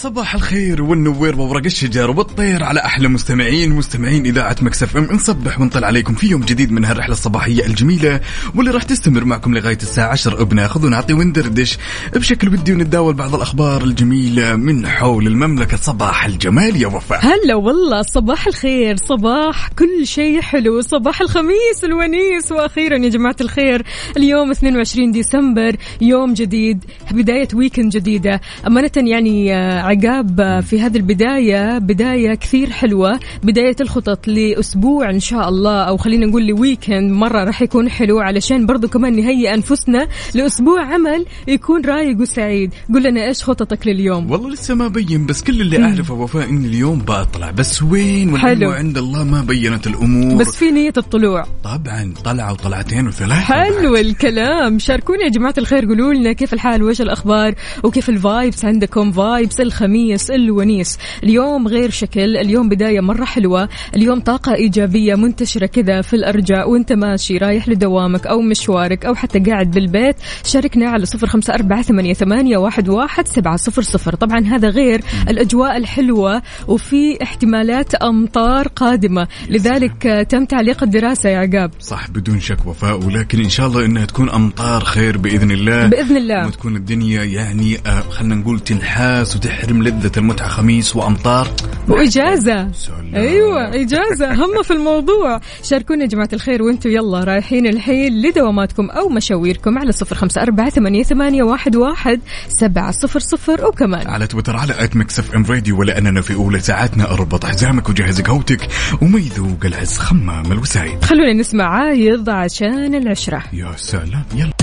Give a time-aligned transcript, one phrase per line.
[0.00, 5.08] صباح الخير والنوير وورق الشجر والطير على أحلى مستمعين مستمعين إذاعة Mix FM.
[5.12, 8.20] نصبح ونطل عليكم في يوم جديد من هالرحلة الصباحية الجميلة
[8.54, 11.78] واللي راح تستمر معكم لغاية الساعة 10 بناخذ ونعطي وندردش
[12.14, 15.76] بشكل ودي ونتداول بعض الأخبار الجميلة من حول المملكة.
[15.76, 17.20] صباح الجمال يا وفاء.
[17.22, 20.80] هلا والله صباح الخير صباح كل شيء حلو.
[20.80, 23.82] صباح الخميس الونيس وأخيرا يا جماعة الخير.
[24.16, 28.40] اليوم 22 ديسمبر يوم جديد بداية weekend جديدة.
[28.66, 35.48] أمانة يعني آه، عقاب في هذه البداية بداية كثير حلوة بداية الخطط لأسبوع إن شاء
[35.48, 40.08] الله أو خلينا نقول ل weekend مرة راح يكون حلو علشان برضو كمان نهيئ أنفسنا
[40.34, 42.74] لأسبوع عمل يكون رايق وسعيد.
[42.94, 46.64] قل لنا إيش خططك لليوم؟ والله لسه ما بين بس كل اللي أعرفه وفاء إن
[46.64, 48.70] اليوم بطلع بس وين حلو.
[48.70, 50.40] عند الله ما بينت الأمور.
[50.40, 51.46] بس في نية الطلوع.
[51.64, 54.78] طبعا طلعوا طلعتين وثلاثه حلو الكلام.
[54.78, 57.54] شاركونا يا جماعة الخير قولوا لنا كيف الحال وإيش الأخبار
[57.84, 60.98] وكيف ال vibes عندكم vibes الخميس الونيس.
[61.24, 66.92] اليوم غير شكل اليوم بداية مرة حلوة اليوم طاقة إيجابية منتشرة كذا في الأرجاء وأنت
[66.92, 72.14] ماشي رايح لدوامك أو مشوارك أو حتى قاعد بالبيت شاركنا على صفر خمسة أربعة ثمانية,
[72.14, 74.14] ثمانية واحد, واحد سبعة صفر صفر.
[74.14, 79.28] طبعا هذا غير الأجواء الحلوة وفي احتمالات أمطار قادمة.
[79.48, 81.70] لذلك تم تعليق الدراسة يا عقاب.
[81.80, 85.86] صح بدون شك وفاء ولكن إن شاء الله إنها تكون أمطار خير بإذن الله.
[85.86, 86.46] بإذن الله.
[86.46, 89.36] وتكون الدنيا يعني آه خلينا نقول تنحاس
[89.70, 91.48] وتحرم لذة المتعة خميس وأمطار.
[91.88, 92.72] وإجازة.
[92.72, 93.14] سلام.
[93.14, 94.34] أيوة إجازة.
[94.34, 95.40] هم في الموضوع.
[95.62, 100.70] شاركونا يا جماعة الخير وأنتم يلا رايحين الحين لدواماتكم أو مشاويركم على صفر خمسة أربعة
[100.70, 104.08] ثمانية, ثمانية واحد, واحد سبعة صفر صفر وكمان.
[104.08, 108.68] على تويتر على at Mix FM Radio ولأننا في أولى ساعاتنا اربط حزامك وجهز قهوتك
[109.02, 111.04] وما يذوق العز خمام الوسايد.
[111.04, 113.42] خلونا نسمع عايض عشان العشرة.
[113.52, 114.24] يا سلام.
[114.34, 114.59] يلا.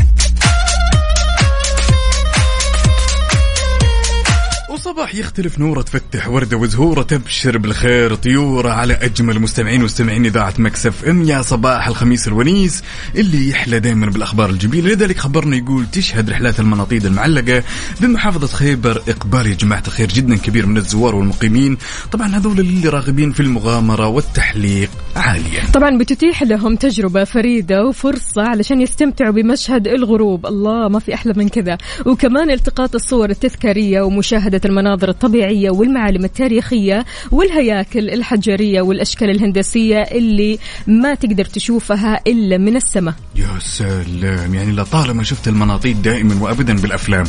[4.88, 11.06] وصباح يختلف نوره تفتح وردة وزهورة تبشر بالخير طيورة على أجمل مستمعين ومستمعين إذاعة مكسف
[11.06, 11.24] إم.
[11.24, 12.84] يا صباح الخميس الونيس
[13.16, 14.90] اللي يحلى دائما بالأخبار الجميلة.
[14.90, 17.64] لذلك خبرنا يقول تشهد رحلات المناطيد المعلقة
[18.02, 21.78] بمحافظة خيبر إقبال يا جماعة الخير جدا كبير من الزوار والمقيمين.
[22.12, 28.82] طبعا هذول اللي راغبين في المغامرة والتحليق عالية طبعا بتتيح لهم تجربة فريدة وفرصة علشان
[28.82, 30.46] يستمتعوا بمشهد الغروب.
[30.46, 31.78] الله ما في أحلى من كذا.
[32.06, 41.14] وكمان التقاط الصور التذكارية ومشاهدة المناظر الطبيعية والمعالم التاريخية والهياكل الحجرية والأشكال الهندسية اللي ما
[41.14, 43.14] تقدر تشوفها إلا من السماء.
[43.36, 44.56] يا سلام.
[44.56, 47.26] يعني لطالما شفت المناطيد دائما وابدا بالأفلام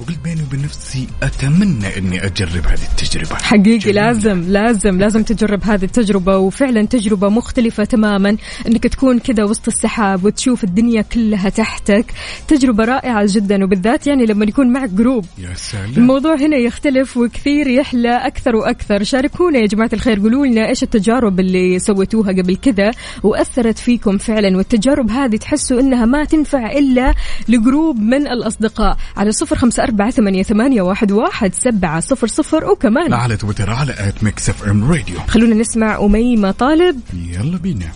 [0.00, 3.34] وقلت بيني وبين نفسي أتمنى إني أجرب هذه التجربة.
[3.34, 3.94] حقيقي جميل.
[3.94, 8.36] لازم لازم لازم تجرب هذه التجربة وفعلا تجربة مختلفة تماما
[8.66, 12.04] إنك تكون كذا وسط السحاب وتشوف الدنيا كلها تحتك.
[12.48, 15.24] تجربة رائعة جدا وبالذات يعني لما يكون معك جروب.
[15.38, 15.92] يا سلام.
[15.96, 19.02] الموضوع هنا يختلف وكثير يحلى أكثر وأكثر.
[19.02, 22.90] شاركونا يا جماعة الخير قولوا لنا إيش التجارب اللي سويتوها قبل كذا
[23.22, 27.14] وأثرت فيكم فعلا والتجارب هذه تحسوا إنها ما تنفع إلا
[27.48, 28.96] ل group من الأصدقاء.
[29.16, 33.92] على صفر خمسة أربعة ثمانيه, ثمانية واحد, واحد سبعة صفر صفر وكمان على تويتر على
[33.98, 37.00] at Mix FM Radio خلونا نسمع أميمة طالب.
[37.32, 37.86] يلا بينا.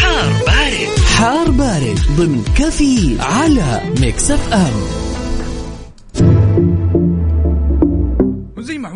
[0.00, 0.98] حار بارد.
[1.16, 5.07] حار بارد ضمن كافيين على Mix FM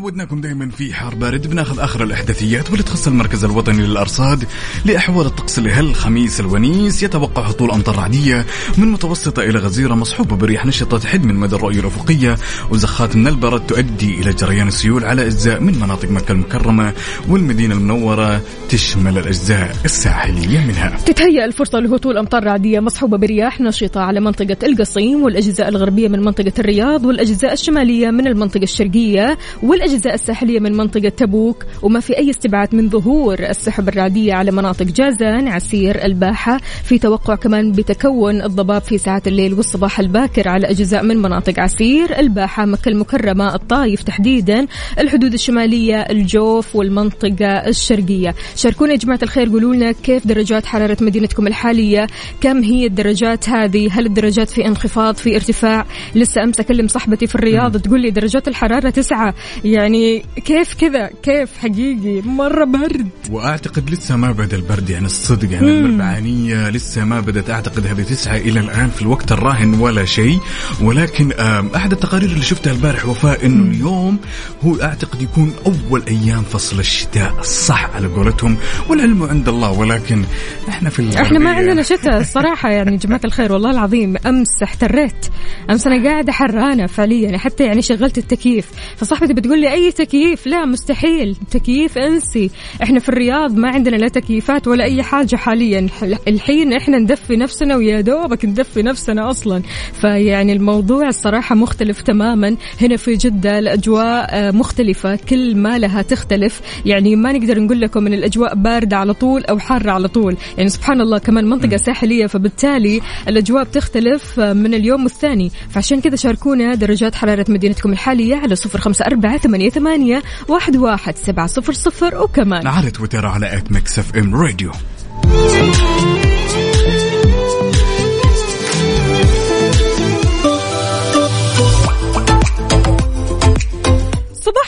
[0.03, 1.47] عودناكم دائما في حار بارد.
[1.47, 4.45] بناخذ آخر الأحداثيات واللي تخص المركز الوطني للأرصاد
[4.85, 7.03] لأحوال الطقس لهالخميس الونيس.
[7.03, 8.47] يتوقع هطول أمطار رعدية
[8.79, 12.37] من متوسطة إلى غزيرة مصحوبة برياح نشطة تحد من مدى الرؤية الأفقية.
[12.71, 16.93] وزخات من البرد تؤدي إلى جريان السيول على أجزاء من مناطق مكة المكرمة
[17.29, 20.97] والمدينة المنورة تشمل الأجزاء الساحلية منها.
[21.07, 26.53] تتهيأ الفرصة لهطول أمطار رعدية مصحوبة برياح نشطة على منطقة إلقصيم والأجزاء الغربية من منطقة
[26.59, 32.31] الرياض والأجزاء الشمالية من المنطقة الشرقية والأجزاء الأجزاء الساحلية من منطقة تبوك وما في أي
[32.31, 36.61] استبعاد من ظهور السحب الرعدية على مناطق جازان عسير الباحة.
[36.85, 42.19] في توقع كمان بتكون الضباب في ساعات الليل والصباح الباكر على أجزاء من مناطق عسير
[42.19, 44.67] الباحة مكة المكرمة الطايف تحديدا
[44.99, 48.35] الحدود الشمالية الجوف والمنطقة الشرقية.
[48.57, 52.07] شاركونا يا جماعة الخير قولوا لنا كيف درجات حرارة مدينتكم الحالية؟
[52.41, 57.35] كم هي الدرجات هذه؟ هل الدرجات في انخفاض في ارتفاع؟ لسه أمس أكلم صاحبتي في
[57.35, 59.35] الرياض تقول لي درجات الحرارة تسعة.
[59.83, 63.09] يعني كيف كذا؟ كيف حقيقي؟ مرة برد.
[63.31, 67.51] وأعتقد لسه ما بدا البرد يعني الصدق يعني المربعانيه لسه ما بدأت.
[67.51, 70.39] أعتقد هذه تسعة إلى الآن في الوقت الراهن ولا شيء.
[70.83, 71.33] ولكن
[71.77, 74.19] أحد التقارير اللي شفتها البارح وفاء إنه اليوم
[74.65, 77.35] هو أعتقد يكون أول أيام فصل الشتاء.
[77.41, 78.57] الصح على قولتهم
[78.89, 79.71] والعلم عند الله.
[79.71, 80.25] ولكن
[80.69, 81.71] إحنا في إحنا ما الغربية.
[81.71, 84.17] عندنا شتاء الصراحة يعني جماعة الخير والله العظيم.
[84.27, 85.27] أمس احتريت.
[85.71, 88.67] أمس أنا قاعدة حرانة فعليا حتى يعني شغلت التكييف.
[88.97, 91.37] فصاحبتي بتقول لي أي تكييف؟ لا مستحيل.
[91.51, 92.51] تكييف أنسي.
[92.83, 95.89] إحنا في الرياض ما عندنا لا تكييفات ولا أي حاجة حاليا.
[96.29, 99.63] الحين إحنا ندفي نفسنا ويا دوبك ندفي نفسنا أصلا.
[100.01, 102.57] فيعني الموضوع الصراحة مختلف تماما.
[102.81, 105.17] هنا في جدة الأجواء آه، مختلفة.
[105.17, 106.61] كل ما لها تختلف.
[106.87, 110.37] يعني ما نقدر نقول لكم إن الأجواء باردة على طول أو حارة على طول.
[110.57, 112.27] يعني سبحان الله كمان منطقة ساحلية.
[112.27, 118.57] فبالتالي الأجواء بتختلف آه، من اليوم والثاني فعشان كذا شاركونا درجات حرارة مدينتكم الحالية على
[118.57, 122.67] صفر خمسة أربعة ثمانية ثمانية واحد واحد سبعة صفر صفر وكمان.
[122.67, 124.73] على تويتر على at Mix FM Radio.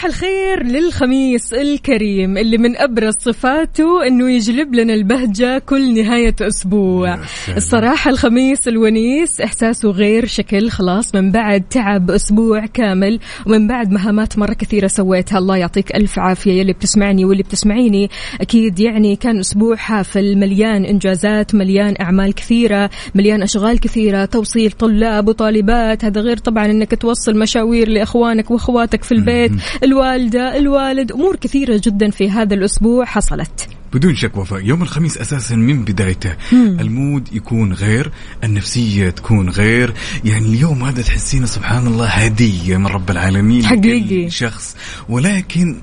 [0.05, 7.19] صباح الخير للخميس الكريم اللي من أبرز صفاته إنه يجلب لنا البهجة كل نهاية أسبوع.
[7.57, 14.39] الصراحه الخميس الونيس إحساسه غير شكل خلاص من بعد تعب أسبوع كامل ومن بعد مهامات
[14.39, 15.39] مرة كثيرة سويتها.
[15.39, 16.53] الله يعطيك ألف عافية.
[16.53, 18.11] يلي بتسمعني واللي بتسمعيني
[18.41, 25.29] أكيد يعني كان أسبوع حافل مليان إنجازات مليان أعمال كثيرة مليان أشغال كثيرة توصيل طلاب
[25.29, 26.05] وطالبات.
[26.05, 29.53] هذا غير طبعا إنك توصل مشاوير لإخوانك وأخواتك في البيت.
[29.95, 33.69] الوالدة الوالد أمور كثيرة جدا في هذا الأسبوع حصلت.
[33.93, 36.37] بدون شك وفاء يوم الخميس أساسا من بدايته.
[36.53, 38.11] المود يكون غير
[38.45, 39.93] النفسية تكون غير.
[40.25, 44.31] يعني اليوم هذا تحسينه سبحان الله هدية من رب العالمين حقيقي.
[44.31, 44.77] شخص.
[45.09, 45.77] ولكن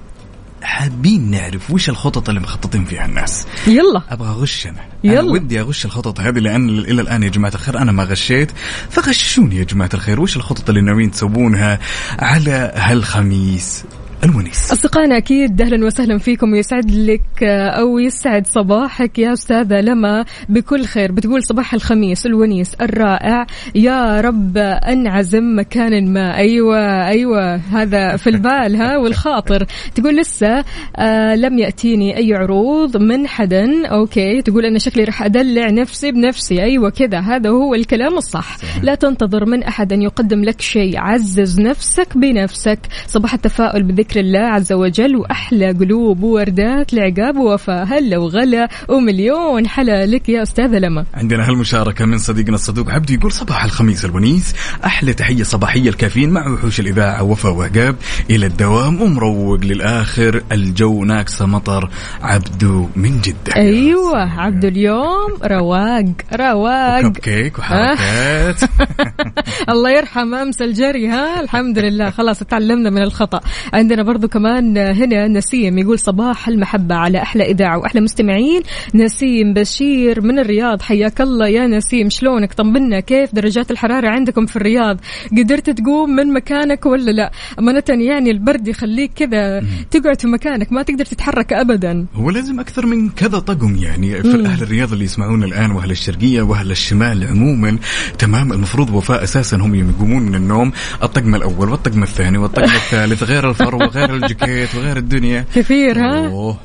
[0.64, 3.48] حابين نعرف وش الخطط اللي مخططين فيها الناس.
[3.68, 4.02] يلا.
[4.10, 4.82] أبغى أغش أنا.
[5.04, 5.20] يلا.
[5.20, 8.52] أنا ودي أغش الخطط هذه لأن إلى الآن يا جماعة الخير أنا ما غشيت.
[8.90, 11.80] فغششوني يا جماعة الخير وش الخطط اللي ناويين تسوونها
[12.20, 13.84] على هالخميس؟
[14.24, 14.72] الونيس.
[14.72, 16.54] أصدقائنا أكيد أهلا وسهلا فيكم.
[16.54, 20.26] ويسعد لك أو يسعد صباحك يا أستاذة لما.
[20.50, 23.46] بكل خير بتقول صباح الخميس الونيس الرائع.
[23.76, 26.38] يا رب أنعزم مكان ما.
[26.38, 29.66] أيوة أيوة هذا في البال ها والخاطر.
[29.96, 30.64] تقول لسه
[30.96, 33.88] آه لم يأتيني أي عروض من حدا.
[33.88, 36.64] أوكي تقول أنا شكلي راح أدلع نفسي بنفسي.
[36.64, 37.20] أيوة كذا.
[37.20, 38.58] هذا هو الكلام الصح.
[38.84, 41.00] لا تنتظر من أحد أن يقدم لك شيء.
[41.00, 42.80] عزز نفسك بنفسك.
[43.08, 47.86] صباح التفاؤل بذكر الله عز وجل وأحلى قلوب ووردات لعقاب ووفاء.
[47.86, 53.32] هلا وغلا ومليون حلا لك يا أستاذة لما عندنا هالمشاركة من صديقنا الصدوق عبدو يقول
[53.32, 54.56] صباح الخميس الونيس.
[54.86, 57.96] أحلى تحية صباحية الكافيين مع وحوش الإذاعة وفاء وعقاب.
[58.30, 60.44] إلى الدوام ومروق للآخر.
[60.52, 61.90] الجو ناقصة مطر.
[62.22, 63.56] عبدو من جدة.
[63.56, 67.02] أيوة عبد اليوم رواق رواق.
[67.02, 68.62] كب كيك وحركات.
[69.74, 72.10] الله يرحم أمس الجري ها؟ الحمد لله.
[72.10, 73.40] خلاص تعلمنا من الخطأ.
[73.74, 78.62] عندنا برضو كمان هنا نسيم يقول صباح المحبة على أحلى إذاعة وأحلى مستمعين.
[78.96, 84.56] نسيم بشير من الرياض حياك الله يا نسيم شلونك؟ طمنا كيف درجات الحرارة عندكم في
[84.56, 84.98] الرياض؟
[85.38, 90.82] قدرت تقوم من مكانك ولا لا؟ أمانة يعني البرد يخليك كذا تقعد في مكانك ما
[90.82, 92.06] تقدر تتحرك ابدا.
[92.16, 96.42] هو لازم أكثر من كذا طقم يعني في أهل الرياض اللي يسمعون الآن وأهل الشرقية
[96.42, 97.78] وأهل الشمال عموما.
[98.20, 100.72] تمام المفروض وفاء أساسا هم يقومون من النوم.
[101.04, 106.58] الطقم الأول والطقم الثاني والطقم الثالث غير الفرو وغير الجاكيت وغير الدنيا كثير ها أوه.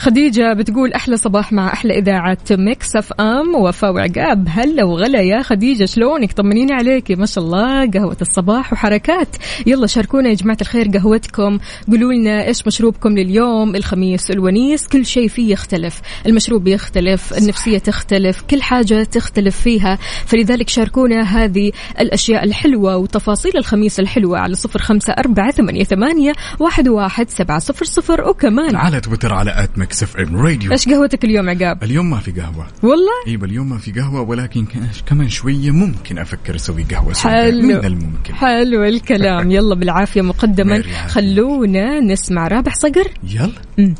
[0.00, 5.84] خديجة بتقول أحلى صباح مع أحلى إذاعة Mix FM وفاء وعقاب هلا وغلا يا خديجة
[5.84, 9.36] شلونك؟ طمنيني عليكي ما شاء الله قهوة الصباح وحركات.
[9.66, 11.58] يلا شاركونا يا جماعة الخير قهوتكم.
[11.88, 16.00] قولوا لنا إيش مشروبكم لليوم؟ الخميس الونيس كل شيء فيه يختلف.
[16.26, 19.98] المشروب يختلف النفسية تختلف كل حاجة تختلف فيها.
[20.26, 26.88] فلذلك شاركونا هذه الأشياء الحلوة وتفاصيل الخميس الحلوة على صفر خمسة أربعة ثمانية ثمانية واحد
[26.88, 28.28] واحد سبعة صفر صفر.
[28.28, 32.30] وكمان على تويتر على at Mix FM Radio إيش قهوتك اليوم عقاب؟ اليوم ما في
[32.30, 32.66] قهوة.
[32.82, 34.66] والله؟ أيوه اليوم ما في قهوة ولكن
[35.06, 37.14] كمان شوية ممكن أفكر أسوي سوداء.
[37.14, 37.62] حلو.
[37.62, 39.50] من الممكن؟ حلو الكلام.
[39.56, 40.82] يلا بالعافية مقدما.
[41.06, 43.08] خلونا نسمع رابح صقر.
[43.24, 43.52] يلا.
[43.78, 43.94] مم.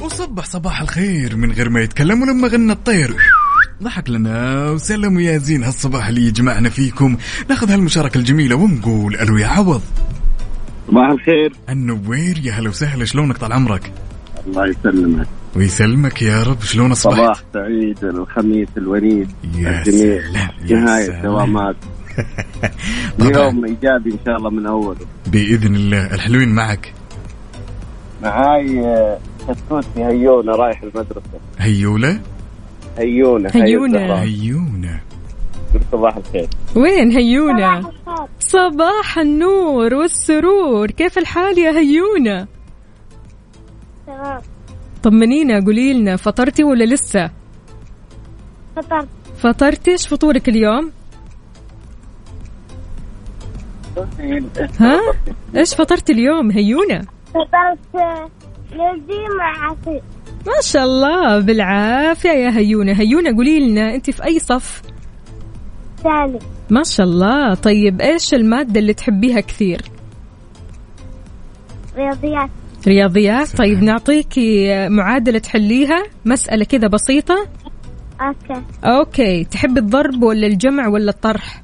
[0.00, 3.16] وصبح صباح الخير من غير ما يتكلم ولما غنى الطير.
[3.82, 5.64] ضحك لنا وسلم يا زين.
[5.64, 7.16] هالصباح اللي يجمعنا فيكم.
[7.50, 9.82] ناخذ هالمشاركة الجميلة ونقول ألو يا عوض.
[10.88, 11.52] صباح الخير.
[11.68, 13.04] النوير يا هلا وسهلا.
[13.04, 13.92] شلونك طال عمرك؟
[14.46, 15.26] الله يسلمك.
[15.56, 16.62] ويسلمك يا رب.
[16.62, 20.22] شلون أصبحت؟ صباح سعيد الخميس الونيس يا الجميل.
[20.22, 21.22] سلام، يا نهاية سلام.
[21.22, 21.76] دوامات
[23.18, 23.44] طبعاً.
[23.44, 24.96] يوم إيجابي إن شاء الله من اوله
[25.26, 26.14] بإذن الله.
[26.14, 26.92] الحلوين معك؟
[28.22, 31.20] معاي آه، كتكوتي هيونة رايح المدرسة.
[31.58, 32.20] هيولة
[32.98, 33.98] هيونة هيونة.
[33.98, 34.18] هي الزهراء.
[34.22, 35.00] هيونة.
[35.74, 36.48] قلت صباح الخير.
[36.76, 37.90] وين هيونة؟
[38.52, 40.90] صباح النور والسرور.
[40.90, 42.46] كيف الحال يا هيونة؟
[44.06, 44.40] تمام.
[45.02, 47.30] طمنينا قولي لنا فطرتي ولا لسه؟
[48.76, 49.08] فطرت.
[49.38, 50.92] فطرتي إيش فطورك اليوم؟
[54.80, 55.00] ها؟
[55.56, 57.02] إيش فطرتي اليوم هيونة؟
[57.34, 57.78] فطرت
[58.72, 60.02] لوزي مع عصير
[60.46, 62.92] ما شاء الله بالعافية يا هيونة.
[62.92, 64.82] هيونة قولي لنا أنت في أي صف؟
[66.02, 66.38] ثاني
[66.70, 67.54] ما شاء الله.
[67.54, 69.82] طيب إيش المادة اللي تحبيها كثير؟
[71.96, 72.50] رياضيات.
[72.86, 73.56] رياضيات.
[73.56, 76.02] طيب نعطيكي معادلة تحليها.
[76.24, 77.46] مسألة كذا بسيطة.
[78.20, 78.62] okay.
[78.84, 79.44] okay.
[79.44, 81.62] تحب الضرب ولا الجمع ولا الطرح؟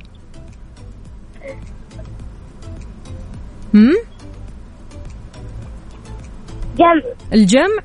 [3.74, 3.96] هم؟
[6.78, 7.02] جمع.
[7.32, 7.82] الجمع.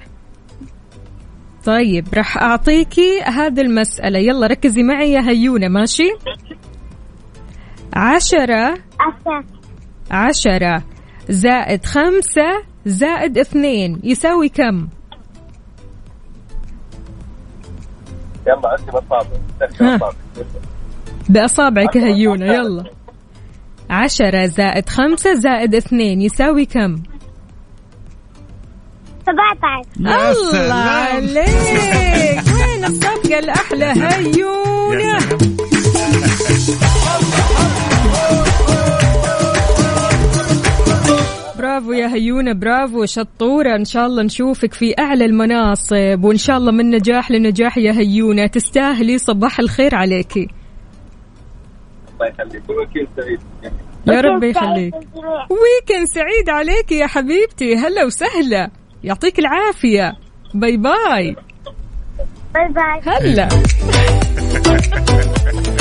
[1.66, 4.20] طيب راح أعطيكي هذه المسألة.
[4.20, 6.10] يلا ركزي معي يا هيونة ماشي؟
[7.94, 8.78] عشرة
[10.12, 10.84] عشرة
[11.30, 14.88] زائد خمسة زائد اثنين يساوي كم؟
[18.48, 18.92] يلا عندي.
[21.30, 21.98] بأصابعك.
[21.98, 22.84] هيونة يلا.
[23.90, 27.04] عشرة زائد خمسة زائد اثنين يساوي كم؟
[29.26, 30.74] 17 يا الله.
[30.74, 32.44] عليك.
[32.56, 33.86] وين الصفقة الأحلى.
[33.86, 35.18] هيونة
[41.58, 43.06] برافو يا هيونة برافو.
[43.06, 43.76] شطورة.
[43.76, 46.24] إن شاء الله نشوفك في أعلى المناصب.
[46.24, 50.48] وإن شاء الله من نجاح لنجاح يا هيونة تستاهلي صباح الخير عليكي
[52.14, 52.64] الله يخليك.
[52.70, 53.40] وكيل سعيد.
[54.08, 54.94] يا رب يخليك.
[55.50, 57.76] weekend سعيد عليك يا حبيبتي.
[57.76, 58.83] هلا وسهلا.
[59.04, 60.16] يعطيك العافية.
[60.54, 61.36] bye bye.
[62.54, 63.02] bye bye.
[63.06, 63.50] هلا.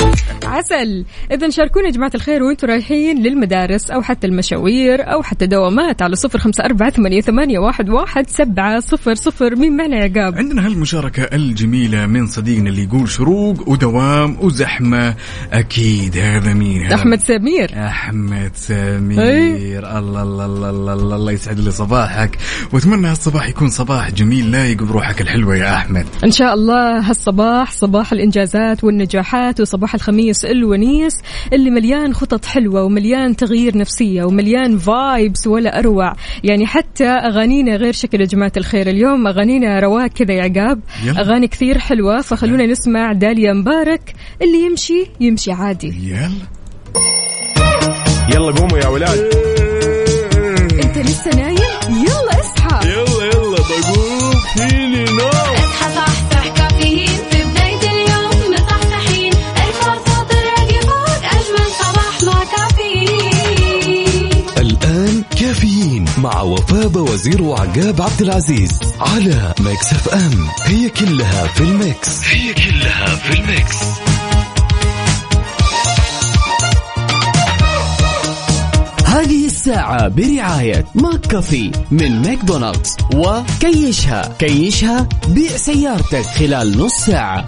[0.43, 1.05] عسل.
[1.31, 6.15] إذا شاركونا يا جماعة الخير وأنتم رايحين للمدارس أو حتى المشاوير أو حتى دوامات على
[6.15, 9.55] صفر خمسة أربعة ثمانية, ثمانية واحد, واحد سبعة صفر صفر.
[9.55, 15.15] مين معنا يا عقاب عندنا هالمشاركة الجميلة من صديقنا اللي يقول شروق ودوام وزحمة.
[15.53, 17.71] أكيد هذا مين؟ هذا أحمد سمير.
[17.85, 19.21] أحمد سمير.
[19.21, 19.79] أي.
[19.79, 22.37] الله الله الله الله الله, الله يسعد لي صباحك.
[22.73, 26.05] وأتمنى هالصباح يكون صباح جميل لايق بروحك الحلوة يا أحمد.
[26.23, 31.13] إن شاء الله هالصباح صباح الإنجازات والنجاحات وصباح الخميس الونيس
[31.53, 36.13] اللي مليان خطط حلوة ومليان تغيير نفسية ومليان فايبس ولا أروع.
[36.43, 38.87] يعني حتى أغانينا غير شكل يا جماعة الخير.
[38.89, 40.79] اليوم أغانينا رواق كذا يا عقاب.
[41.05, 41.21] يلا.
[41.21, 42.21] أغاني كثير حلوة.
[42.21, 45.93] فخلونا نسمع داليا مبارك اللي يمشي يمشي عادي.
[46.09, 46.29] يلا.
[48.35, 49.19] يلا قوموا يا ولاد.
[50.83, 51.57] أنت لسه نايم؟
[51.89, 52.87] يلا اصحى.
[52.89, 54.33] يلا يلا بقوم.
[54.55, 55.55] فيني نوم.
[55.55, 57.12] اصحى صحصح كافيين.
[66.23, 70.47] مع وفاء وزير وعقاب عبد العزيز على Mix FM.
[70.63, 72.23] هي كلها في ال Mix.
[72.27, 73.77] هي كلها في ال Mix.
[79.05, 87.45] هذه الساعة برعاية McCafé من ماكدونالدز وكيشها كيشها بيع سيارتك خلال نص ساعة.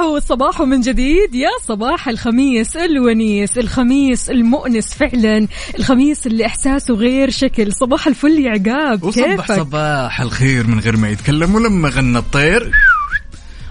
[0.00, 1.34] صباحو صباحو من جديد.
[1.34, 7.72] يا صباح الخميس الونيس الخميس المؤنس فعلا الخميس اللي إحساسه غير شكل.
[7.72, 12.72] صباح الفل يا عقاب وصبح كيفك؟ صباح الخير من غير ما يتكلم ولما غنى الطير.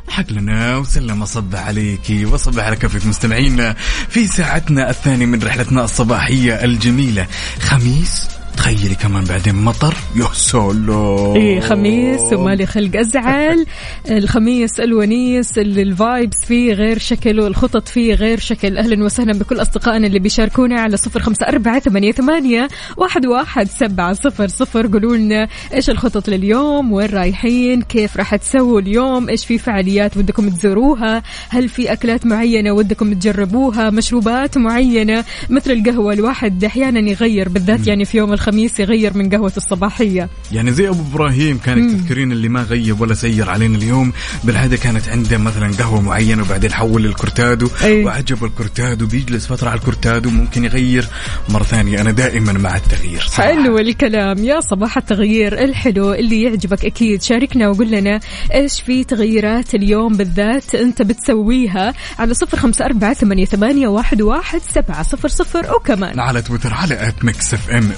[0.07, 3.74] ضحك لنا وسلم صبح عليكي وصبح على كافة مستمعينا
[4.09, 7.27] في ساعتنا الثانية من رحلتنا الصباحية الجميلة.
[7.59, 9.94] خميس تخيلي كمان بعدين مطر.
[10.16, 11.36] يا سلام.
[11.36, 13.66] إيه خميس ومالي خلق أزعل.
[14.18, 18.78] الخميس الونيس اللي الفايبس فيه غير شكل والخطط فيه غير شكل.
[18.78, 24.13] أهلا وسهلا بكل أصدقائنا اللي بيشاركونا على صفر خمسة أربعة ثمانية, ثمانية واحد, واحد سبعة
[24.13, 24.88] صفر صفر.
[24.88, 30.50] قولوا لنا إيش الخطط لليوم؟ وين رايحين؟ كيف راح تسووا اليوم؟ إيش في فعاليات ودكم
[30.50, 37.88] تزوروها؟ هل في أكلات معينة ودكم تجربوها؟ مشروبات معينة؟ مثل القهوة الواحد أحيانا يغير بالذات
[37.88, 38.49] يعني في يوم الخميس.
[38.79, 40.29] يغير من قهوة الصباحية.
[40.51, 44.13] يعني زي أبو إبراهيم كانك تذكرين اللي ما غيب ولا سير علينا اليوم
[44.44, 48.06] بالعاده كانت عنده مثلا قهوة معينة وبعدين حول للكورتادو أي.
[48.06, 51.08] وعجبه الكورتادو بيجلس فترة على الكورتادو ممكن يغير
[51.50, 52.01] مرة ثانية.
[52.01, 53.51] أنا دائما مع التغيير صراحة.
[53.51, 54.44] حلو الكلام.
[54.44, 57.22] يا صباح التغيير الحلو اللي يعجبك أكيد.
[57.22, 58.20] شاركنا وقول لنا
[58.53, 65.03] إيش في تغييرات اليوم بالذات أنت بتسويها على صفر أربعة ثمانية, ثمانية واحد, واحد سبعة
[65.03, 65.75] صفر صفر.
[65.75, 67.91] وكمان على تويتر على at Mix FM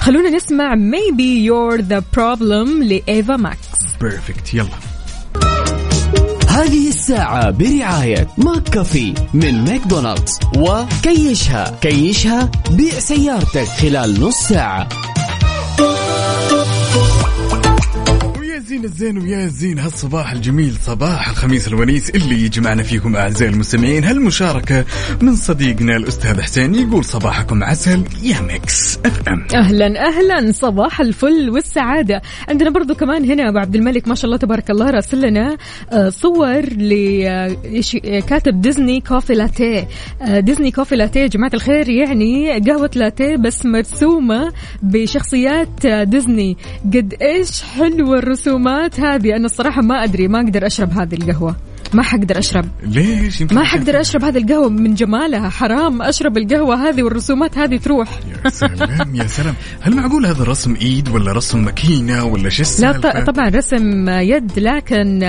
[0.00, 3.58] خلونا نسمع maybe you're the problem لإيفا ماكس.
[4.00, 4.68] perfect يلا.
[6.48, 11.78] هذه الساعة برعاية McCafé من ماكدونالدز وكيشها.
[11.80, 14.88] كيشها بيع سيارتك خلال نص ساعة.
[18.68, 19.78] زين الزين ويا زين.
[19.78, 24.04] هالصباح الجميل صباح الخميس الونيس اللي يجمعنا فيكم أعزائي المستمعين.
[24.04, 24.84] هالمشاركة
[25.22, 29.46] من صديقنا الأستاذ حسين يقول صباحكم عسل يا Mix FM.
[29.54, 30.52] أهلا أهلا.
[30.52, 32.22] صباح الفل والسعادة.
[32.48, 35.56] عندنا برضو كمان هنا أبو عبد الملك ما شاء الله تبارك الله راسل لنا
[35.92, 36.62] آه، صور
[38.04, 39.88] لكاتب Disney coffee latte.
[40.22, 46.56] آه، Disney coffee latte يا جماعة الخير يعني قهوة لاتيه بس مرسومة بشخصيات آه، ديزني.
[46.84, 48.18] قد إيش حلوة
[48.58, 51.56] الرسومات هذه أنا الصراحة ما أدري ما أقدر أشرب هذه القهوة.
[51.94, 52.68] ما حقدر أشرب.
[52.82, 55.48] ليش؟ ما حقدر أشرب هذه القهوة من جمالها.
[55.48, 58.08] حرام أشرب القهوة هذه والرسومات هذه تروح.
[58.44, 59.54] يا سلام يا سلام.
[59.80, 65.22] هل معقول هذا رسم إيد ولا رسم ماكينة ولا شو لا طبعا رسم يد لكن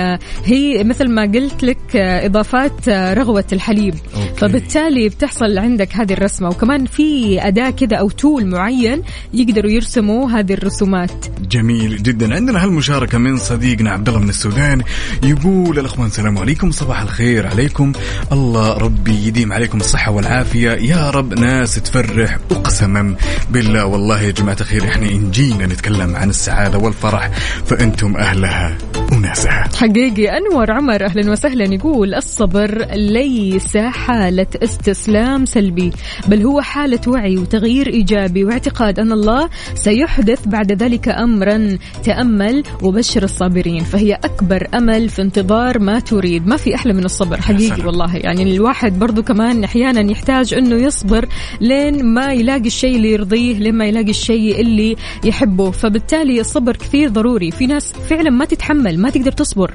[0.44, 3.94] هي مثل ما قلت لك إضافات رغوة الحليب.
[4.16, 4.34] okay.
[4.36, 6.48] فبالتالي بتحصل عندك هذه الرسمة.
[6.48, 9.02] وكمان في أداة كذا أو tool معين
[9.34, 11.26] يقدروا يرسموا هذه الرسومات.
[11.50, 12.34] جميل جدا.
[12.34, 14.82] عندنا هالمشاركة من صديقنا عبد الله من السودان.
[15.22, 17.92] يقول الأخوان السلام عليكم صباح الخير عليكم
[18.32, 20.70] الله ربي يديم عليكم الصحة والعافية.
[20.70, 23.16] يا رب ناس تفرح أقسما
[23.50, 23.84] بالله.
[23.84, 27.30] والله يا جماعة الخير إحنا إن جينا نتكلم عن السعادة والفرح
[27.66, 28.78] فأنتم أهلها
[29.12, 29.68] وناسها.
[29.76, 35.92] حقيقي أنور عمر أهلا وسهلا يقول الصبر ليس حالة استسلام سلبي
[36.28, 41.78] بل هو حالة وعي وتغيير إيجابي واعتقاد أن الله سيحدث بعد ذلك امرا.
[42.04, 46.29] تأمل وبشر الصابرين فهي أكبر أمل في انتظار ما تريد.
[46.38, 47.86] ما في أحلى من الصبر حقيقي.
[47.86, 48.16] والله.
[48.16, 51.28] يعني الواحد برضو كمان أحيانا يحتاج إنه يصبر
[51.60, 55.70] لين ما يلاقي الشيء اللي يرضيه لين ما يلاقي الشيء اللي يحبه.
[55.70, 57.50] فبالتالي الصبر كثير ضروري.
[57.50, 59.74] في ناس فعلا ما تتحمل ما تقدر تصبر.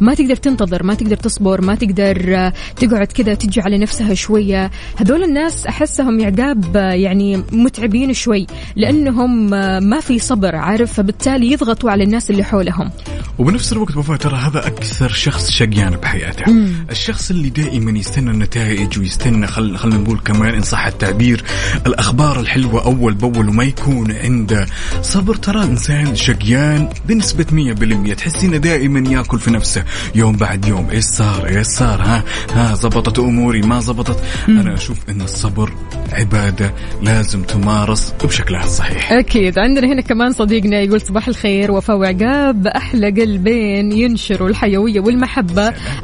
[0.00, 4.70] ما تقدر تنتظر ما تقدر تصبر ما تقدر آه، تقعد كذا تجي على نفسها شوية.
[4.96, 11.52] هذول الناس أحسهم عقاب آه، يعني متعبين شوي لأنهم آه، ما في صبر عارف؟ فبالتالي
[11.52, 12.90] يضغطوا على الناس اللي حولهم.
[13.38, 16.44] وبنفس الوقت وفاء ترى هذا أكثر شخص شقيان بحياته
[16.90, 21.44] الشخص اللي دائما يستنى النتائج ويستنى خل خلينا نقول كمان إن صح التعبير
[21.86, 24.66] الأخبار الحلوة أول بأول وما يكون عنده
[25.02, 25.34] صبر.
[25.34, 27.74] ترى إنسان شقيان بنسبة
[28.12, 29.84] 100% تحس إنه دائما يأكل في نفسه.
[30.14, 34.24] يوم بعد يوم إيش صار؟ إيش صار؟ ها ها زبطت أموري ما زبطت.
[34.48, 35.72] أنا أشوف إن الصبر
[36.12, 39.12] عبادة لازم تمارس بشكلها الصحيح.
[39.12, 39.58] أكيد.
[39.58, 45.00] عندنا هنا كمان صديقنا يقول صباح الخير وفاء وعقاب أحلى قلبين ينشروا الحيوية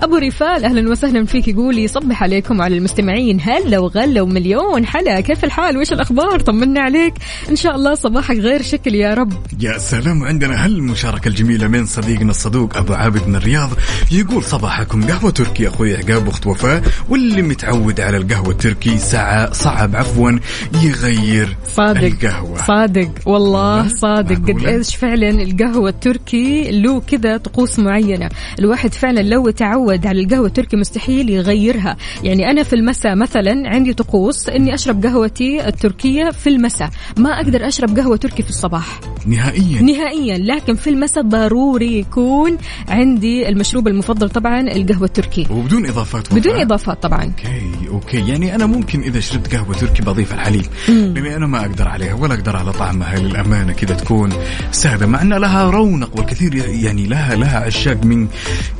[0.00, 1.48] أبو رفال أهلا وسهلا فيك.
[1.48, 3.40] يقول يصبح عليكم وعلى المستمعين.
[3.42, 4.86] هلا وغلا ومليون.
[4.86, 7.14] حلا كيف الحال؟ وإيش الأخبار؟ طمنا عليك.
[7.50, 9.32] إن شاء الله صباحك غير شكل يا رب.
[9.60, 10.24] يا سلام.
[10.24, 13.70] عندنا هالمشاركة الجميلة من صديقنا الصدوق أبو عابد من الرياض.
[14.12, 15.02] يقول صباحكم.
[15.02, 16.82] قهوة تركي أخوي عقاب أخت وفاء.
[17.08, 20.38] واللي متعود على القهوة التركي ساعة صعب عفوا
[20.82, 22.66] يغير صادق القهوة.
[22.66, 23.10] صادق.
[23.26, 24.36] والله؟ صادق.
[24.36, 28.28] قد؟ إيش فعلا القهوة التركي له كذا طقوس معينة.
[28.58, 30.06] الواحد فعلا لو تعود.
[30.06, 35.68] على القهوة التركي مستحيل يغيرها؟ يعني أنا في المساء مثلا عندي طقوس إني أشرب قهوتي
[35.68, 36.90] التركية في المساء.
[37.16, 39.00] ما أقدر أشرب قهوة تركي في الصباح.
[39.26, 39.82] نهائيا.
[39.82, 40.38] نهائيا.
[40.38, 42.58] لكن في المساء ضروري يكون
[42.88, 45.46] عندي المشروب المفضل طبعا القهوة التركي.
[45.50, 46.62] وبدون إضافات بدون وفاء.
[46.62, 47.24] إضافات طبعا.
[47.24, 48.28] أوكي أوكي.
[48.28, 50.66] يعني أنا ممكن إذا شربت قهوة تركي بضيف الحليب.
[50.88, 54.32] لاني أنا ما أقدر عليها ولا أقدر على طعمها للامانه كذا تكون
[54.70, 58.28] سادة؟ مع أن لها رونق والكثير يعني لها لها عشاق من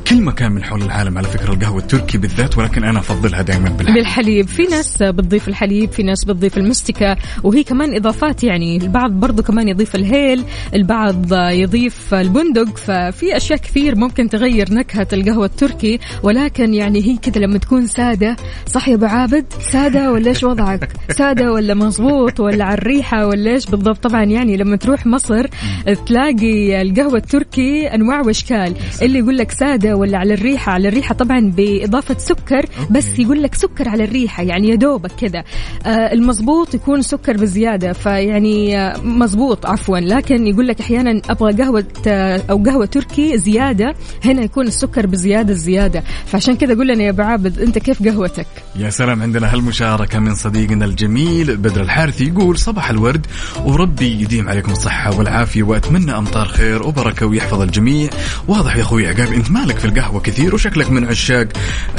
[0.07, 3.95] كل مكان من حول العالم على فكرة القهوة التركي بالذات ولكن أنا أفضلها دائما بالحليب
[3.95, 4.47] بالحليب.
[4.47, 8.77] في ناس بتضيف الحليب في ناس بتضيف المستكة وهي كمان إضافات يعني.
[8.77, 10.43] البعض برضو كمان يضيف الهيل
[10.73, 12.77] البعض يضيف البندق.
[12.77, 18.35] ففي أشياء كثير ممكن تغير نكهة القهوة التركي ولكن يعني هي كذا لما تكون سادة.
[18.65, 23.51] صح يا أبو عابد؟ سادة ولا إيش وضعك؟ سادة ولا مزبوط ولا على الريحة ولا
[23.51, 25.47] إيش بالضبط؟ طبعا يعني لما تروح مصر
[26.05, 28.73] تلاقي القهوة التركي أنواع وأشكال.
[29.01, 33.55] اللي يقول لك سادة ولا على الريحة على الريحة طبعا بإضافة سكر بس يقول لك
[33.55, 35.43] سكر على الريحة يعني يا دوبك كذا
[35.85, 39.97] آه المزبوط يكون سكر بزيادة فيعني آه مزبوط عفوا.
[39.97, 45.53] لكن يقول لك أحيانا أبغى قهوة آه أو قهوة تركي زيادة هنا يكون السكر بزيادة
[45.53, 50.19] الزيادة فعشان كذا قول لنا يا أبو عابد أنت كيف قهوتك؟ يا سلام عندنا هالمشاركة
[50.19, 53.27] من صديقنا الجميل بدر الحارثي يقول صباح الورد
[53.65, 58.09] وربي يديم عليكم الصحة والعافية وأتمنى أمطار خير وبركة ويحفظ الجميع.
[58.47, 61.47] واضح يا أخوي عقاب أنت مالك في القهوة كثير؟ وشكلك من عشاق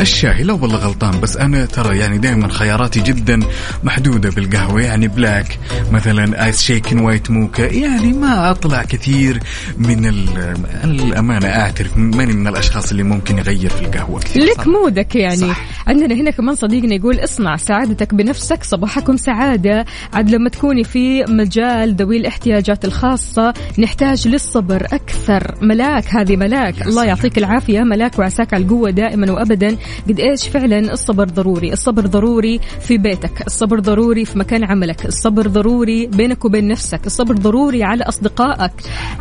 [0.00, 3.40] الشاي لا والله غلطان بس أنا ترى يعني دائما خياراتي جدا
[3.85, 4.83] محدودة بالقهوة.
[4.83, 5.59] يعني black
[5.92, 9.40] مثلا iced shaken white mocha يعني ما أطلع كثير
[9.78, 11.96] من ال- الأمانة أعترف.
[11.96, 14.20] ماني من الأشخاص اللي ممكن يغير في القهوة.
[14.20, 14.66] كثير لك.
[14.66, 15.37] mood ك يعني.
[15.37, 15.61] صح.
[15.87, 19.85] عندنا هنا كمان صديقنا يقول اصنع سعادتك بنفسك صباحكم سعادة.
[20.12, 25.55] عاد لما تكوني في مجال ذوي الاحتياجات الخاصة نحتاج للصبر أكثر.
[25.62, 26.83] ملاك هذه ملاك.
[26.83, 27.05] الله.
[27.05, 27.81] يعطيك العافية.
[27.81, 29.77] ملاك وعساك على القوة دائما وأبدا.
[30.09, 33.47] قد إيش فعلا الصبر ضروري؟ الصبر ضروري في بيتك.
[33.47, 35.07] الصبر ضروري في مكان عملك.
[35.07, 37.07] الصبر ضروري بينك وبين نفسك.
[37.07, 38.73] الصبر ضروري على أصدقائك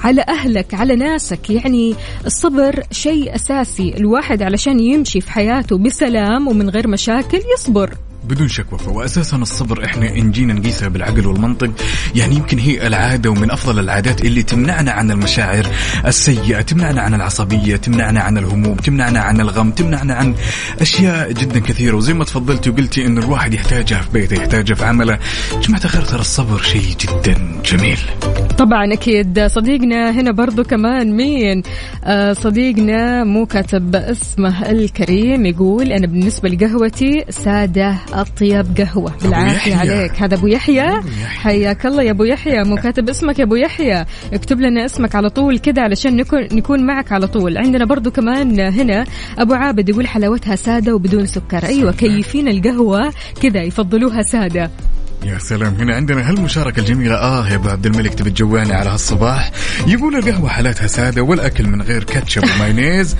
[0.04, 1.50] على أهلك على ناسك.
[1.50, 1.95] يعني
[2.26, 3.93] الصبر شيء أساسي.
[3.97, 7.93] الواحد علشان يمشي في حياته بسلام ومن غير مشاكل يصبر.
[8.23, 8.93] بدون شك وفاء.
[8.93, 11.71] واساسا الصبر إحنا إن جينا نقيسها بالعقل والمنطق
[12.15, 15.67] يعني يمكن هي العادة ومن أفضل العادات اللي تمنعنا عن المشاعر
[16.05, 20.36] السيئة، تمنعنا عن العصبية، تمنعنا عن الهموم، تمنعنا عن الغم، تمنعنا عن
[20.81, 21.95] أشياء جدا كثيرة.
[21.95, 25.19] وزي ما تفضلتي وقلتي انه الواحد يحتاجها في بيته، يحتاجها في عمله،
[25.62, 27.99] جماعة الخير ترى الصبر شيء جدا جميل.
[28.57, 29.47] طبعا أكيد.
[29.47, 31.63] صديقنا هنا برضو كمان مين؟
[32.03, 39.13] آه صديقنا مو كاتب اسمه الكريم يقول أنا بالنسبة لقهوتي سادة أطيب قهوة.
[39.24, 39.76] بالعافية.
[39.76, 40.12] عليك.
[40.21, 40.82] هذا أبو يحيى.
[40.82, 41.28] أبو يحيى.
[41.28, 42.63] حياك الله يا أبو يحيى.
[42.63, 44.06] مو كاتب اسمك يا أبو يحيى.
[44.34, 47.58] اكتب لنا اسمك على طول كذا علشان نكون نكون معك على طول.
[47.58, 49.06] عندنا برضو كمان هنا
[49.38, 51.65] أبو عابد يقول حلاوتها سادة وبدون سكر.
[51.65, 54.71] أيوة كييفين القهوة كذا يفضلوها سادة.
[55.25, 55.73] يا سلام.
[55.75, 57.15] هنا عندنا هالمشاركة الجميلة.
[57.15, 59.51] آه يا أبو عبد الملك تبي تجوعني على هالصباح؟
[59.88, 63.15] يقول القهوة حالاتها سادة والأكل من غير كاتشب ومايونيز؟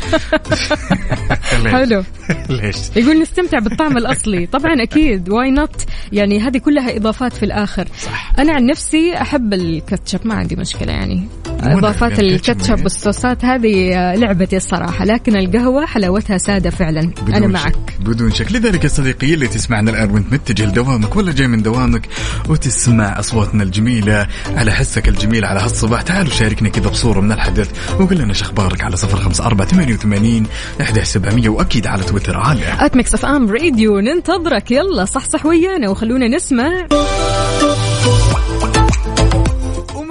[1.71, 2.03] حلو.
[2.49, 4.45] ليش؟ يقول نستمتع بالطعم الأصلي.
[4.45, 5.29] طبعا أكيد.
[5.30, 7.87] why not يعني هذه كلها إضافات في الآخر.
[7.99, 8.33] صح.
[8.39, 11.27] أنا عن نفسي أحب الكاتشب ما عندي مشكلة يعني.
[11.63, 13.45] إضافات الكاتشب كاتشب والصوصات.
[13.45, 15.06] هذه آه، لعبتي الصراحة.
[15.06, 17.12] لكن القهوة حلاوتها سادة فعلا.
[17.28, 17.54] أنا شك.
[17.54, 17.76] معك.
[18.00, 18.52] بدون شك.
[18.52, 22.08] لذلك يا صديقي اللي تسمعنا الآن وانت متجه لدوامك ولا جاي من دوامك
[22.50, 27.69] وتسمع أصواتنا الجميلة على حسك الجميل على هالصباح تعالوا شاركنا كذا بصورة من الحدث
[28.00, 30.47] وقول لنا إيش أخبارك على صفر خمسة أربعة ثمانية وثمانين
[30.82, 34.71] أحد سبعمية وأكيد على تويتر على at Mix FM Radio ننتظرك.
[34.71, 36.88] يلا صحصح ويانا وخلونا نسمع.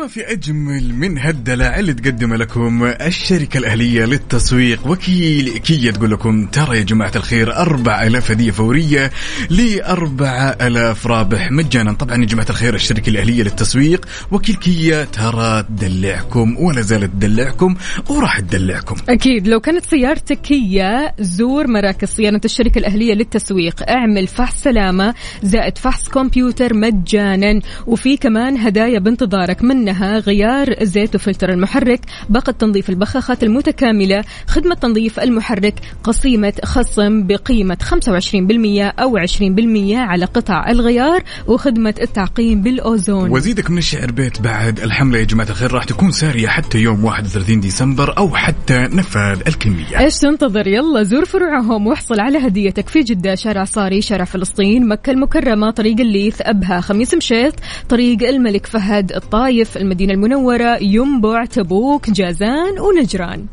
[0.06, 6.78] في أجمل من هالدلع اللي تقدم لكم الشركة الأهلية للتسويق؟ وكيل كيا تقول لكم ترى
[6.78, 9.10] يا جماعة الخير أربع ألاف هدية فورية
[9.50, 11.50] لأربعة ألاف رابح.
[11.50, 11.92] مجانا.
[11.92, 14.06] طبعا يا جماعة الخير الشركة الأهلية للتسويق.
[14.30, 17.74] وكيل كيا ترى تدلعكم ولا زالت تدلعكم
[18.08, 18.96] وراح تدلعكم.
[19.08, 19.48] أكيد.
[19.48, 23.90] لو كانت سيارتك هي زور مراكز صيانة الشركة الأهلية للتسويق.
[23.90, 27.60] اعمل فحص سلامة زائد فحص كمبيوتر مجانا.
[27.86, 29.62] وفي كمان هدايا بانتظارك.
[29.90, 35.74] منها غيار زيت وفلتر المحرك باقة تنظيف البخاخات المتكاملة خدمة تنظيف المحرك
[36.04, 43.30] قسيمة خصم بقيمة 25% أو 20% على قطع الغيار وخدمة التعقيم بالأوزون.
[43.30, 47.60] وزيدك من الشعر بيت بعد الحملة يا جماعة الخير راح تكون سارية حتى يوم 31
[47.60, 49.98] ديسمبر أو حتى نفاذ الكمية.
[49.98, 55.10] إيش تنتظر؟ يلا زور فروعهم واحصل على هديتك في جدة شارع صاري شارع فلسطين مكة
[55.10, 57.54] المكرمة طريق الليث أبها خميس مشيط
[57.88, 63.46] طريق الملك فهد الطايف المدينة المنورة ينبع تبوك جازان ونجران.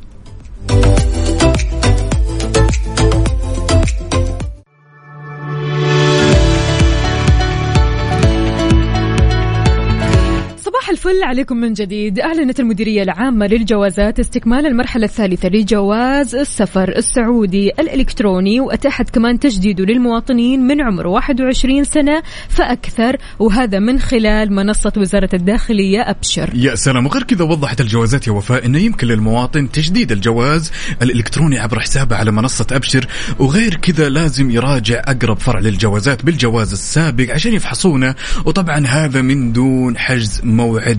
[11.08, 12.20] الفل عليكم من جديد.
[12.20, 20.68] أعلنت المديرية العامة للجوازات استكمال المرحلة الثالثة لجواز السفر السعودي الإلكتروني وأتاحت كمان تجديده للمواطنين
[20.68, 26.50] من عمر 21 سنة فأكثر وهذا من خلال منصة وزارة الداخلية أبشر.
[26.56, 27.06] يا سلام.
[27.06, 32.32] وغير كذا وضحت الجوازات يا وفاء إنه يمكن للمواطن تجديد الجواز الإلكتروني عبر حسابه على
[32.32, 33.08] منصة أبشر
[33.40, 38.16] وغير كذا لازم يراجع أقرب فرع للجوازات بالجواز السابق عشان يفحصونه.
[38.46, 40.97] وطبعا هذا من دون حجز موعد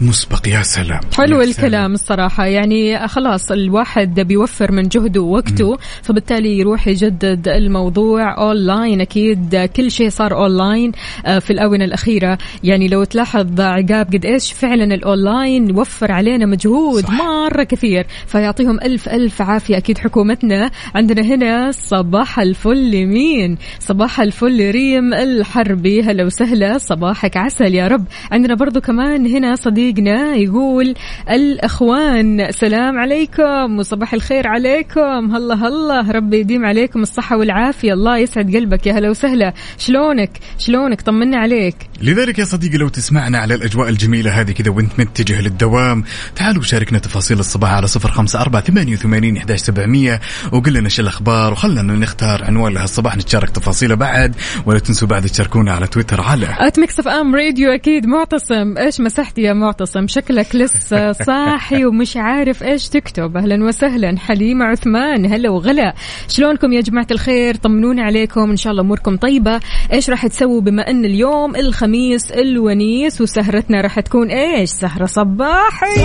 [0.00, 1.00] مسبق يا سلام.
[1.16, 1.66] حلو يا سلام.
[1.66, 2.46] الكلام الصراحة.
[2.46, 10.08] يعني خلاص الواحد بيوفر من جهده ووقته فبالتالي يروح يجدد الموضوع أونلاين أكيد كل شيء
[10.08, 10.92] صار أونلاين
[11.26, 12.38] آه، في الآونة الأخيرة.
[12.64, 17.10] يعني لو تلاحظ عقاب قد إيش فعلا الأونلاين وفر علينا مجهود صح.
[17.10, 18.06] مرة كثير.
[18.26, 20.70] فيعطيهم ألف ألف عافية أكيد حكومتنا.
[20.94, 26.02] عندنا هنا صباح الفل لمين صباح الفل ريم الحربي.
[26.02, 26.78] هلا وسهلا.
[26.78, 28.04] صباحك عسل يا رب.
[28.32, 30.94] عندنا برضو كمان هنا صديقنا يقول
[31.30, 35.36] الأخوان سلام عليكم وصباح الخير عليكم.
[35.36, 37.92] هلا هلا ربي يديم عليكم الصحة والعافية.
[37.92, 38.86] الله يسعد قلبك.
[38.86, 39.52] يا هلا وسهلا.
[39.78, 41.76] شلونك؟ شلونك؟ طمنا عليك.
[42.02, 46.04] لذلك يا صديقي لو تسمعنا على الأجواء الجميلة هذه كذا وانت متجه للدوام
[46.36, 50.20] تعالوا شاركنا تفاصيل الصباح على صفر خمسة أربعة ثمانية وثمانين إحداش سبعمية.
[50.52, 51.52] وقل لنا شو الأخبار.
[51.52, 54.36] وخلنا نختار عنوان لهالصباح نتشارك تفاصيله بعد.
[54.66, 58.78] ولا تنسوا بعد تشاركونا على تويتر على at Mix FM Radio أكيد معتصم.
[58.78, 63.36] إيش مسحت يا معتصم شكلك لسه صاحي ومش عارف إيش تكتب.
[63.36, 65.94] أهلا وسهلا حليمة عثمان هلا وغلا.
[66.28, 69.60] شلونكم يا جماعة الخير؟ طمنوني عليكم إن شاء الله أموركم طيبة.
[69.92, 76.04] إيش راح تسووا بما أن اليوم الخميس الونيس وسهرتنا راح تكون إيش؟ سهرة صباحي.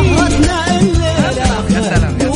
[1.69, 2.32] إذا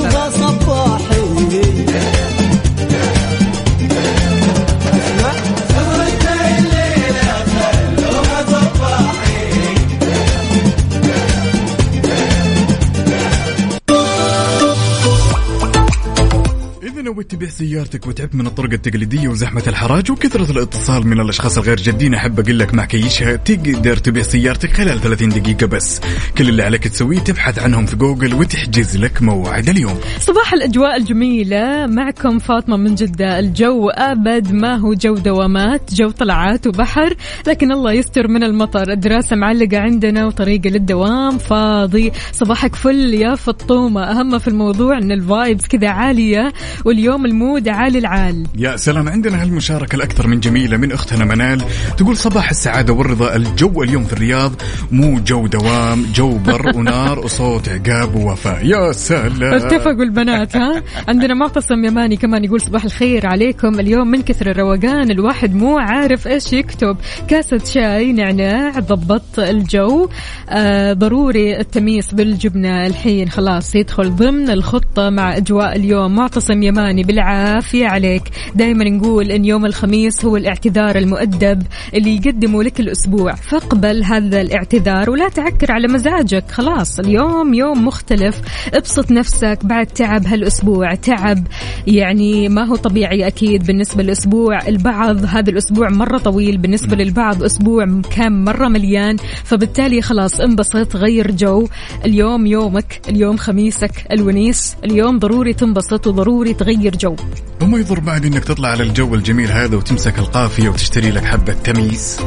[17.08, 22.13] نويت تبيع سيارتك وتعبت من الطرق التقليدية وزحمة الحراج وكثرة الاتصال من الأشخاص الغير جادين
[22.13, 26.02] أحب أقول لك مع كيشها تقدر تبيع سيارتك خلال 30 دقيقة بس.
[26.38, 30.00] كل اللي عليك تسويه تبحث عنهم في جوجل وتحجز لك موعد اليوم.
[30.20, 31.86] صباح الأجواء الجميلة.
[31.86, 33.39] معكم فاطمة من جدة.
[33.39, 37.15] الجو أبد ما هو جو دوامات جو طلعات وبحر
[37.48, 38.91] لكن الله يستر من المطر.
[38.91, 42.12] الدراسة معلقة عندنا وطريقي للدوام فاضي.
[42.32, 44.04] صباحك فل يا فطومة.
[44.04, 46.54] أهم في الموضوع أن ال vibes كذا عالية
[46.97, 48.47] واليوم ال mood عالي العال.
[48.57, 51.62] يا سلام عندنا هالمشاركة الأكثر من جميلة من أختنا منال
[51.97, 54.51] تقول صباح السعادة والرضا الجو اليوم في الرياض
[54.91, 58.65] مو جو دوام جو بر ونار وصوت عقاب ووفاء.
[58.65, 59.53] يا سلام.
[59.53, 63.79] اتفقوا البنات ها؟ عندنا معتصم يماني كمان يقول صباح الخير عليكم.
[63.79, 66.97] اليوم من كثر الروقان الواحد مو عارف إيش يكتب.
[67.27, 70.10] كاسة شاي نعناع ضبط الجو.
[70.49, 72.88] آه ضروري التميس بالجبنة.
[72.88, 76.15] الحين خلاص يدخل ضمن الخطة مع أجواء اليوم.
[76.15, 78.23] معتصم يماني بالعافية عليك.
[78.56, 83.36] دائما نقول إن يوم الخميس هو الاعتذار المؤدب اللي يقدمه لك الأسبوع.
[83.36, 86.52] فاقبل هذا الاعتذار ولا تعكر على مزاجك.
[86.52, 88.41] خلاص اليوم يوم مختلف.
[88.73, 90.95] ابسط نفسك بعد تعب هالأسبوع.
[90.95, 91.47] تعب
[91.88, 94.67] يعني ما هو طبيعي أكيد بالنسبة للأسبوع.
[94.67, 96.58] البعض هذا الأسبوع مرة طويل.
[96.58, 99.17] بالنسبة للبعض أسبوع كان مرة مليان.
[99.43, 101.67] فبالتالي خلاص انبسط غير جو.
[102.06, 104.76] اليوم يومك اليوم خميسك الونيس.
[104.84, 107.16] اليوم ضروري تنبسط وضروري تغير جو.
[107.62, 112.20] وما يضر بعد إنك تطلع على الجو الجميل هذا وتمسك القافية وتشتري لك حبة تميس.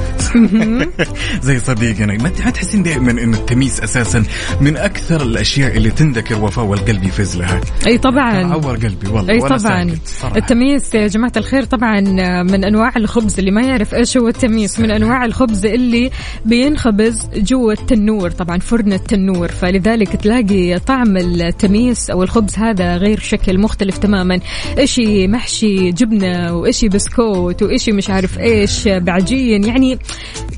[1.46, 4.24] زي صديقنا ما ما تحسين دائما إن التميس أساسا
[4.60, 8.52] من أكثر الأشياء اللي تنذكر وفاء والقلب يفز لها أي طبعا.
[8.52, 9.94] عور قلبي والله أي طبعا.
[10.36, 12.00] التميس يا جماعة الخير طبعا
[12.42, 14.80] من أنواع الخبز اللي ما يعرف إيش هو التميس.
[14.80, 16.10] من أنواع الخبز اللي
[16.44, 19.48] بينخبز جوا التنور طبعا فرن التنور.
[19.48, 24.39] فلذلك تلاقي طعم التميس أو الخبز هذا غير شكل مختلف تماما.
[24.78, 29.64] إشي محشي جبنة وإشي بسكوت وإشي مش عارف إيش بعجين.
[29.64, 29.98] يعني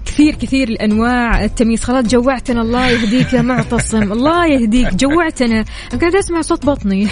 [0.06, 2.62] كثير كثير الأنواع التميس خلاص جوعتنا.
[2.62, 4.12] الله يهديك يا معتصم.
[4.16, 4.94] الله يهديك.
[4.94, 5.64] جوعتنا.
[5.92, 7.08] أنا قاعد أسمع صوت بطني.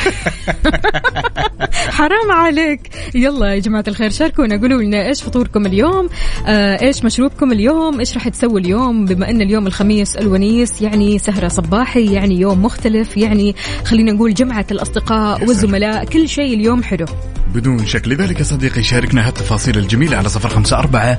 [1.99, 2.81] حرام عليك.
[3.15, 4.61] يلا يا جماعة الخير شاركونا.
[4.61, 6.09] قولوا لنا إيش فطوركم اليوم؟
[6.47, 11.49] آه إيش مشروبكم اليوم؟ إيش راح تسوي اليوم؟ بما إن اليوم الخميس الونيس يعني سهرة
[11.49, 13.55] صباحي يعني يوم مختلف يعني
[13.85, 17.07] خلينا نقول جمعة الأصدقاء والزملاء كل شيء اليوم حلو.
[17.55, 18.09] بدون شك.
[18.09, 21.19] لذلك يا صديقي شاركنا هالتفاصيل الجميلة على صفر خمسة أربعة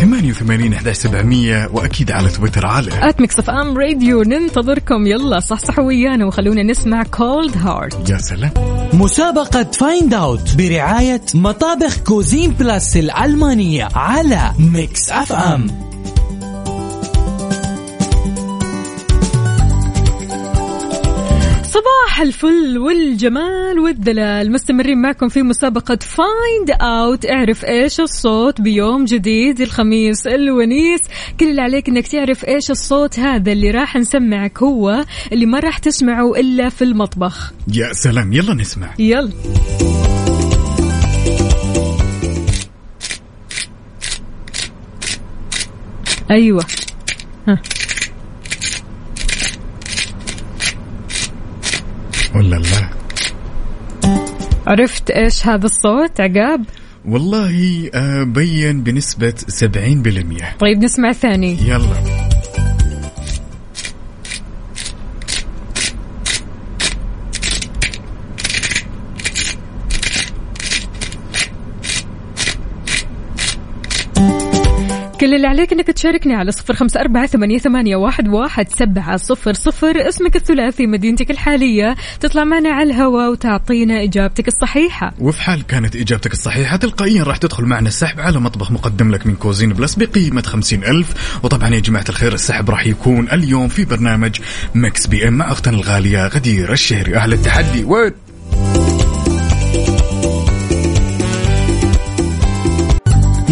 [0.00, 5.06] ثمانية وثمانين أحداش سبعمية وأكيد على تويتر على at Mix FM Radio ننتظركم.
[5.06, 8.50] يلا صحصحوا ويانا وخلونا نسمع Cold Heart يا سلام.
[8.92, 15.85] مسابقة Find Out برعاية مطابخ Cuisine Plus الألمانية على Mix FM
[22.16, 24.52] صباح الفل والجمال والدلال.
[24.52, 31.00] مستمرين معكم في مسابقة Find Out اعرف إيش الصوت بيوم جديد الخميس الونيس.
[31.40, 35.78] كل اللي عليك إنك تعرف إيش الصوت هذا اللي راح نسمعك هو اللي ما راح
[35.78, 37.52] تسمعه إلا في المطبخ.
[37.74, 38.94] يا سلام يلا نسمع.
[38.98, 39.32] يلا.
[46.30, 46.64] أيوه.
[52.36, 52.88] ولا لا.
[54.66, 56.64] عرفت إيش هذا الصوت عقاب؟
[57.08, 61.58] والله آه، بين بنسبة 70% طيب نسمع ثاني.
[61.68, 62.25] يلا.
[75.20, 79.52] كل اللي عليك إنك تشاركني على صفر خمسة أربعة ثمانية, ثمانية واحد, واحد سبعة صفر
[79.52, 80.08] صفر.
[80.08, 81.96] اسمك الثلاثي مدينتك الحالية.
[82.20, 85.14] تطلع معنا على الهواء وتعطينا إجابتك الصحيحة.
[85.20, 89.34] وفي حال كانت إجابتك الصحيحة تلقائيا راح تدخل معنا السحب على مطبخ مقدم لك من
[89.34, 91.40] Cuisine Plus بقيمة خمسين ألف.
[91.44, 94.40] وطبعا يا جماعة الخير السحب راح يكون اليوم في برنامج
[94.74, 97.16] Mix PM مع أختنا الغالية غدير الشهري.
[97.16, 98.12] أهل التحدي وين؟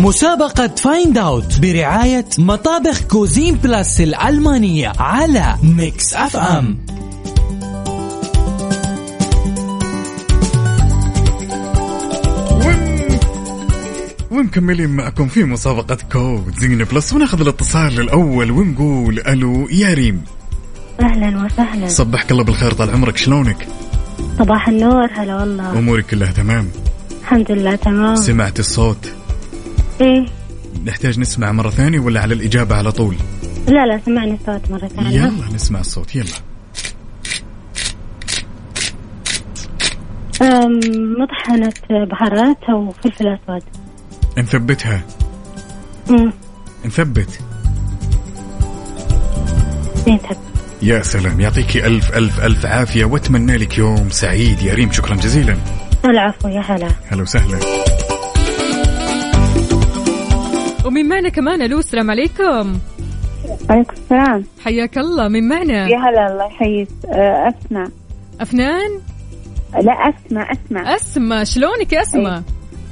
[0.05, 6.79] مسابقة Find Out برعاية مطابخ Cuisine Plus الألمانية على Mix FM
[14.31, 20.25] ومكملين معكم في مسابقة Cuisine Plus وناخذ الاتصال الأول ونقول ألو يا ريم.
[21.01, 21.88] أهلا وسهلا.
[21.88, 23.69] صبحك الله بالخير طال عمرك شلونك؟
[24.38, 25.79] صباح النور هلا والله.
[25.79, 26.69] أمورك كلها تمام؟
[27.21, 28.17] الحمد لله تمام.
[28.17, 29.23] سمعت الصوت؟
[30.00, 30.26] إيه.
[30.85, 33.16] نحتاج نسمع مرة ثانية ولا على الإجابة على طول؟
[33.68, 35.11] لا لا سمعني الصوت مرة ثانية.
[35.11, 36.35] يلا نسمع الصوت يلا.
[41.20, 43.62] مطحنة بهارات وفلفل أسود.
[44.38, 45.02] نثبتها.
[46.85, 47.38] نثبت.
[50.04, 50.37] زين تب
[50.83, 54.62] يا سلام يعطيكي ألف ألف ألف عافية وأتمنى لك يوم سعيد.
[54.62, 55.57] يا ريم شكرا جزيلا.
[56.04, 56.88] العفو يا هلا.
[57.11, 57.84] هلا وسهلا.
[60.85, 62.79] ومن معنا كمان ألو السلام عليكم.
[63.70, 64.44] عليكم السلام.
[64.64, 66.88] حياك الله من معنا؟ يا هلا الله يحييك.
[67.09, 67.87] آه، أسمع
[68.40, 69.01] أفنان؟
[69.83, 72.42] لا أسمع أسمع أسمى شلونك يا أسمى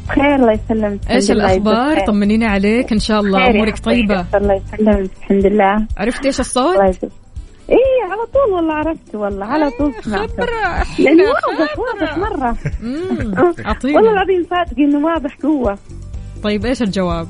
[0.09, 1.01] بخير الله يسلمك.
[1.11, 3.73] إيش يجزاك طمنينا عليك إن شاء الله حبيبي.
[3.73, 4.25] طيبة.
[4.35, 5.11] الله يسلمك.
[5.21, 5.87] الحمد لله.
[5.99, 6.97] عرفت إيش الصوت؟ الله
[7.71, 10.87] إيه على طول والله عرفت والله على طول سمعته خبرة.
[10.99, 12.19] لأنه واضح واضح
[12.83, 13.35] مم،
[13.97, 15.79] والله العظيم صادق إنه واضح قوة.
[16.43, 17.29] طيب إيش الجواب؟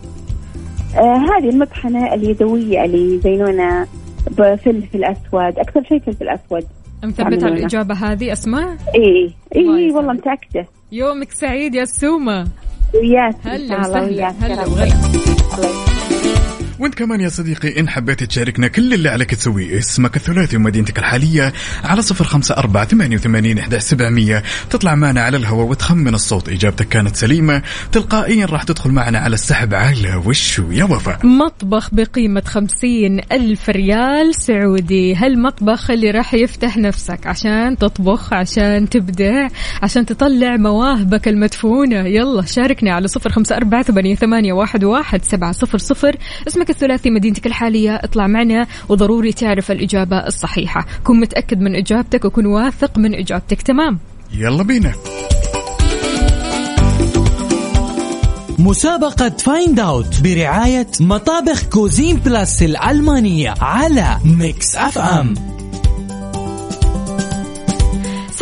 [0.97, 3.87] آه هذه المطحنة اليدوية اللي يزينونها
[4.31, 6.65] بفلفل أسود أكثر شيء فلفل أسود
[7.05, 7.55] مثبت على.
[7.55, 9.97] الإجابة هذه أسماء؟ إيه يسعدك.
[9.97, 12.47] والله متأكدة يومك سعيد يا سومة
[12.95, 14.67] وياك هلا وسهلا هلا.
[14.67, 16.52] وغلا.
[16.83, 21.53] وانت كمان يا صديقي إن حبيت تشاركنا كل اللي عليك تسويه اسمك الثلاثي ومدينتك الحالية
[21.85, 24.43] على صفر خمسة أربعة ثمانية وثمانين إحدى سبعمية.
[24.71, 27.63] تطلع معنا على الهواء وتخمن الصوت إجابتك كانت سليمة.
[27.93, 34.35] تلقائيا راح تدخل معنا على السحب على وشو يا وفاء؟ مطبخ بقيمة خمسين ألف ريال
[34.35, 35.15] سعودي.
[35.15, 39.49] هالمطبخ اللي راح يفتح نفسك عشان تطبخ عشان تبدع
[39.83, 42.07] عشان تطلع مواهبك المدفونة.
[42.07, 43.83] يلا شاركنا على صفر خمسة أربعة
[44.15, 46.17] ثمانية, واحد, واحد سبعة صفر صفر.
[46.49, 50.87] اسمك الثلاثي مدينتك الحالية اطلع معنا وضروري تعرف الإجابة الصحيحة.
[51.05, 53.63] كن متأكد من إجابتك وكن واثق من إجابتك.
[53.63, 53.99] تمام.
[54.35, 54.93] يلا بينا.
[58.59, 65.35] مسابقة Find Out برعاية مطابخ Cuisine Plus الألمانية على Mix FM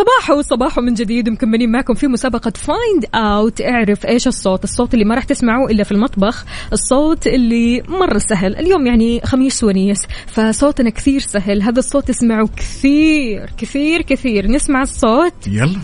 [0.01, 5.05] صباحو صباحو من جديد مكملين معكم في مسابقة Find Out اعرف إيش الصوت الصوت اللي
[5.05, 8.57] ما راح تسمعوه إلا في المطبخ الصوت اللي مرة سهل.
[8.57, 11.63] اليوم يعني خميس ونيس فصوتنا كثير سهل.
[11.63, 14.51] هذا الصوت تسمعه كثير كثير كثير.
[14.51, 15.47] نسمع الصوت.
[15.47, 15.81] يلا.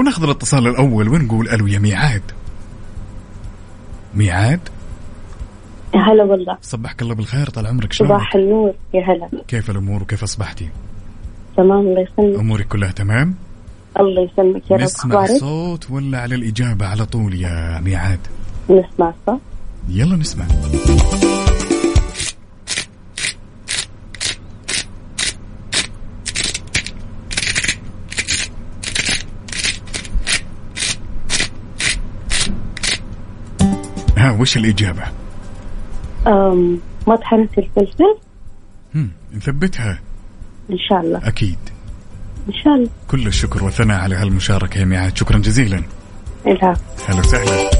[0.00, 2.22] وناخذ الاتصال الأول ونقول ألو يا ميعاد.
[4.14, 4.60] ميعاد؟
[5.94, 6.58] هلا والله.
[6.62, 9.28] صبحك الله بالخير طال عمرك شلونك؟ صباح النور يا هلا.
[9.48, 10.68] كيف الأمور وكيف أصبحتي؟
[11.56, 12.38] تمام الله يسلمك.
[12.38, 13.34] أمورك كلها تمام؟
[14.00, 14.82] الله يسلمك يا رب.
[14.82, 18.20] نسمع الصوت ولا على الإجابة على طول يا ميعاد؟
[18.70, 19.40] نسمع الصوت
[19.88, 20.44] يلا نسمع.
[34.20, 35.02] ها وش الإجابة؟
[36.26, 38.16] أم، مطحنة الفلفل
[38.94, 39.10] هم.
[39.34, 40.00] نثبتها.
[40.70, 41.28] إن شاء الله.
[41.28, 41.58] أكيد.
[42.48, 42.88] إن شاء الله.
[43.08, 45.16] كل الشكر والثناء على هالمشاركة يا ميعاد.
[45.16, 45.82] شكرا جزيلا.
[46.46, 47.70] العفو هلا وسهلا.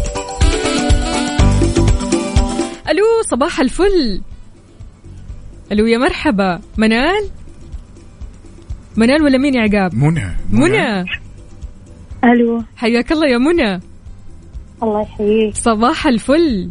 [2.91, 4.23] ألو صباح الفل.
[5.73, 6.61] ألو يا مرحبا.
[6.77, 7.31] منال؟
[8.97, 10.37] منال ولا مين يا عقاب؟ منى.
[10.51, 11.05] منى.
[12.25, 12.63] ألو.
[12.77, 13.81] حياك الله يا منى.
[14.83, 15.55] الله يحييك.
[15.57, 16.71] صباح الفل.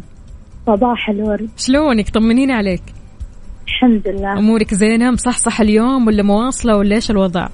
[0.66, 1.48] صباح الورد.
[1.56, 2.82] شلونك؟ طمنين عليك.
[3.68, 4.32] الحمد لله.
[4.38, 7.48] أمورك زينة؟ مصحصح اليوم ولا مواصلة ولا إيش الوضع؟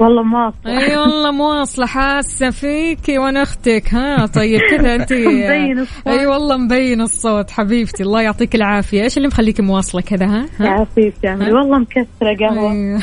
[0.00, 6.08] والله ما إي والله مواصلة حاسة فيكي وأنا أختك ها؟ طيب كذا أنت؟ مبين الصوت.
[6.08, 9.02] إي والله مبين الصوت حبيبتي الله يعطيك العافية.
[9.02, 12.72] إيش اللي مخليكي مواصلة كذا ها, ها؟ يعافيك يا عمري والله مكسرة قهوة.
[12.72, 13.00] أيوه.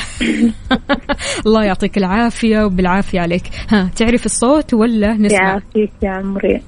[1.46, 3.44] الله يعطيك العافية وبالعافية عليك.
[3.70, 6.62] ها تعرف الصوت ولا نسمع؟ يعافيك يا عمري.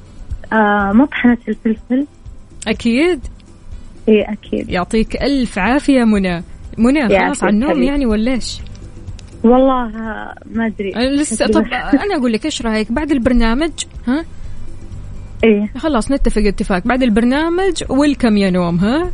[0.53, 2.05] آه مطحنة الفلفل.
[2.67, 3.19] أكيد.
[4.09, 4.69] إي أكيد.
[4.69, 6.43] يعطيك ألف عافية منى.
[6.77, 7.83] منى خلاص على النوم.
[7.83, 8.59] يعني ولا إيش؟
[9.43, 9.87] والله
[10.51, 10.91] ما أدري.
[10.91, 13.71] لسه طب أنا أقول لك إيش رأيك؟ بعد البرنامج
[14.07, 14.25] ها؟
[15.43, 16.83] إيه خلاص نتفق اتفاق.
[16.87, 19.11] بعد البرنامج ويلكم يا نوم ها؟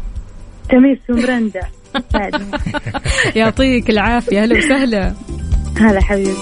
[0.70, 1.62] تميس ومرندا.
[3.36, 4.44] يعطيك العافية.
[4.44, 5.14] أهلا وسهلا.
[5.78, 6.34] هلا حبيبي.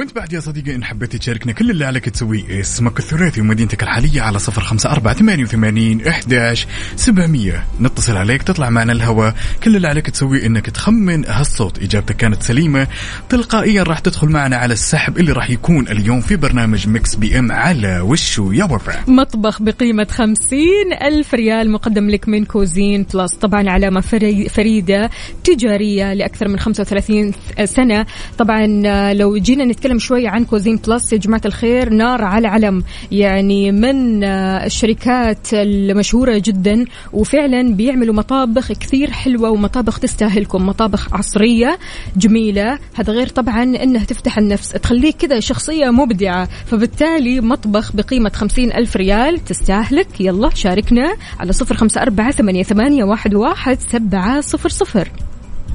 [0.00, 4.20] وانت بعد يا صديقي إن حبيت تشاركنا كل اللي عليك تسويه اسمك الثلاثي ومدينتك الحالية
[4.22, 7.64] على صفر خمسة أربعة ثمانية وثمانين إحداش سبعمية.
[7.80, 9.34] نتصل عليك تطلع معنا الهواء.
[9.62, 11.78] كل اللي عليك تسويه إنك تخمن هالصوت.
[11.82, 12.86] إجابتك كانت سليمة.
[13.28, 18.00] تلقائيا راح تدخل معنا على السحب اللي راح يكون اليوم في برنامج Mix PM على
[18.00, 19.04] وشو يا وفاء.
[19.10, 23.34] مطبخ بقيمة خمسين ألف ريال مقدم لك من Cuisine Plus.
[23.34, 25.10] طبعا علامة فري- فريدة
[25.44, 27.32] تجارية لأكثر من 35
[27.64, 28.06] سنة.
[28.38, 31.12] طبعا آه، لو جينا نتكلم شوي عن Cuisine Plus.
[31.12, 32.84] يا جماعة الخير نار على علم.
[33.12, 41.78] يعني من آه، الشركات المشهورة جدا وفعلا بيعملوا مطابخ كثير حلوة ومطابخ تستاهلكم مطابخ عصرية
[42.16, 42.78] جميلة.
[42.94, 46.48] هذا غير طبعا إنها تفتح النفس تخليك كذا شخصية مبدعة.
[46.66, 50.20] فبالتالي مطبخ بقيمة خمسين ألف ريال تستاهلك.
[50.20, 52.64] يلا شاركنا على صفر خمسة أربعة ثمانية,
[53.04, 55.08] واحد سبعة صفر صفر.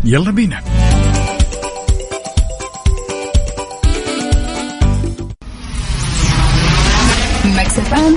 [0.03, 0.61] يلا بينا.
[7.65, 8.11] Mix FM.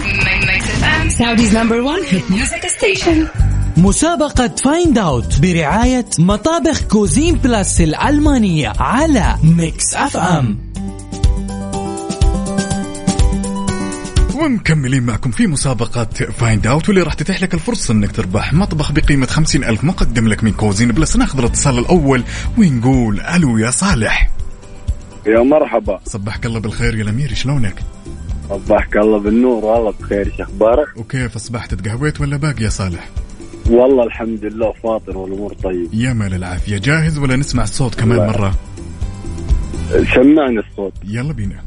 [0.51, 1.05] Mix FM.
[1.19, 3.29] Saudi's number one hit music station.
[3.77, 10.59] مسابقة Find Out برعاية مطابخ Cuisine Plus الألمانية على Mix FM
[14.35, 16.05] ومكملين معكم في مسابقة
[16.39, 20.45] Find Out واللي راح تتيح لك الفرصة إنك تربح مطبخ بقيمة خمسين ألف مقدم لك
[20.45, 22.23] من Cuisine Plus ناخذ الاتصال الأول
[22.59, 24.31] ونقول ألو يا صالح
[25.27, 27.75] يا مرحبا صبحك الله بالخير يا الأمير شلونك؟
[28.49, 33.09] صبحك الله بالنور والله بخير إيش أخبارك؟ وكيف أصبحت تقهويت ولا باقي يا صالح؟
[33.71, 38.27] والله الحمد لله فاطر والأمور طيب يا مال العافية جاهز ولا نسمع الصوت كمان الله.
[38.33, 38.55] مرة؟
[40.15, 41.63] سمعني الصوت يلا بينا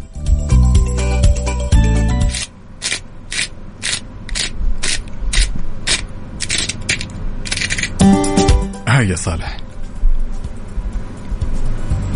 [8.87, 9.57] هاي يا صالح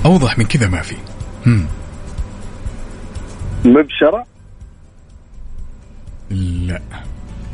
[0.06, 0.96] أوضح من كذا ما في
[1.48, 1.68] هم.
[6.30, 6.82] لا.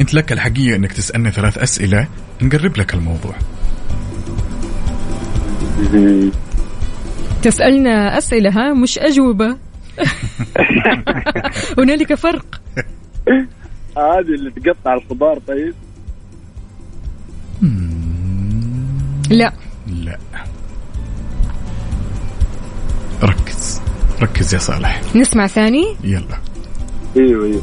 [0.01, 2.07] انت لك الحقيقة انك تسألنا ثلاث أسئلة
[2.41, 3.35] نقرب لك الموضوع.
[7.41, 9.57] تسألنا أسئلة ها مش أجوبة.
[11.77, 12.61] هنالك فرق.
[13.97, 15.73] هذه اللي تقطع الخضار طيب.
[19.29, 19.53] لا.
[19.87, 20.17] لا.
[23.23, 23.81] ركز.
[24.21, 25.01] ركز يا صالح.
[25.15, 25.95] نسمع ثاني.
[26.03, 26.37] يلا.
[27.17, 27.61] أيوه أيوه.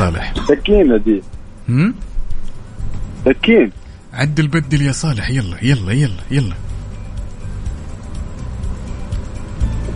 [0.00, 0.34] صالح.
[0.48, 1.22] سكينة دي
[1.68, 1.94] هم؟
[3.24, 3.72] سكين.
[4.12, 6.54] عدل بدل يا صالح يلا يلا يلا يلا.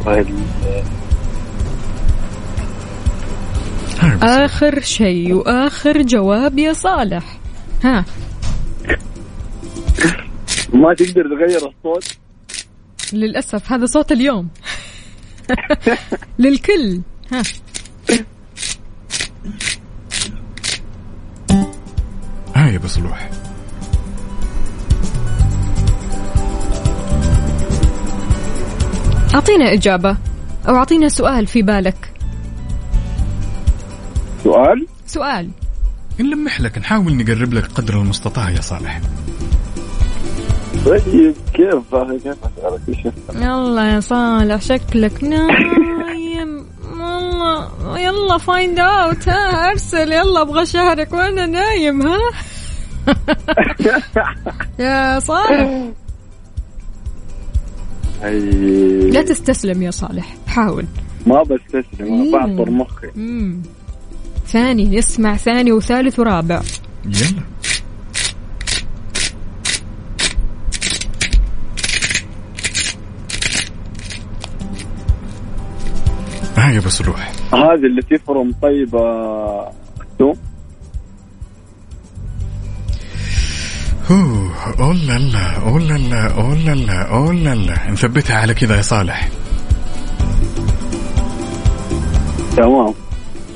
[0.06, 0.32] هاي بس.
[4.22, 7.38] آخر شيء وآخر جواب يا صالح.
[7.84, 8.04] ها.
[10.72, 12.16] ما تقدر تغير الصوت؟
[13.12, 14.48] للأسف هذا صوت اليوم.
[16.38, 17.00] للكل.
[17.32, 17.42] ها.
[22.64, 23.30] هاي يا بصلوح
[29.34, 30.16] أعطينا إجابة
[30.68, 32.10] أو أعطينا سؤال في بالك.
[34.44, 35.50] سؤال؟ سؤال.
[36.20, 39.00] نلمح لك نحاول نقرب لك قدر المستطاع يا صالح.
[40.86, 42.36] طيب كيف؟ كيف؟ اسالك
[43.34, 46.66] يلا يا صالح شكلك نايم.
[46.92, 52.18] والله يلا Find Out ها أرسل يلا أبغى شهرك وأنا نايم ها.
[54.78, 55.90] يا صالح.
[58.24, 59.10] أي...
[59.10, 60.36] لا تستسلم يا صالح.
[60.46, 60.86] حاول.
[61.26, 61.84] ما بستسلم.
[62.00, 63.06] أنا بعصر مخي.
[63.14, 63.62] مم.
[64.46, 66.62] ثاني نسمع ثاني وثالث ورابع.
[67.04, 67.42] يلا.
[76.56, 77.32] هاي بس روح.
[77.54, 79.00] هذه اللي تفرم طيبة.
[80.00, 80.36] الثوم
[84.10, 84.50] أوه
[84.80, 88.82] أوه لا لا أوه لا لا أوه لا لا أوه لا نثبتها على كذا يا
[88.82, 89.28] صالح.
[92.56, 92.94] تمام.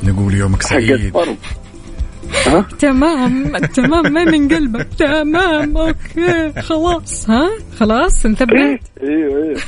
[0.05, 1.13] نقول يومك حق سعيد.
[2.79, 4.89] تمام تمام ما من قلبك.
[4.99, 7.49] تمام أوكي خلاص ها؟
[7.81, 9.61] خلاص نثبت أيوه أيوه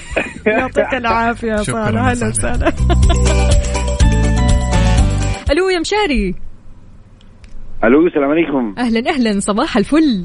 [0.58, 2.00] يعطيك العافية يا صالح.
[2.00, 2.28] أهلا.
[2.28, 2.68] وسهلا.
[5.50, 6.34] ألو يا مشاري.
[7.84, 8.74] ألو السلام عليكم.
[8.78, 10.24] أهلا أهلا صباح الفل.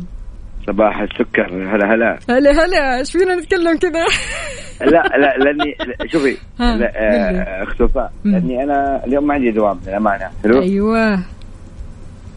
[0.68, 1.76] صباح السكر.
[1.76, 2.20] هلا هلا.
[2.30, 2.99] هلا هلا.
[2.99, 4.05] إيش فينا نتكلم كذا
[4.91, 6.91] لا لا لاني لا، شوفي لا،.
[6.95, 8.11] آه، اخت وفاء.
[8.26, 10.30] لأني أنا اليوم ما عندي دوام للأمانة.
[10.43, 11.20] حلو؟ أيوه.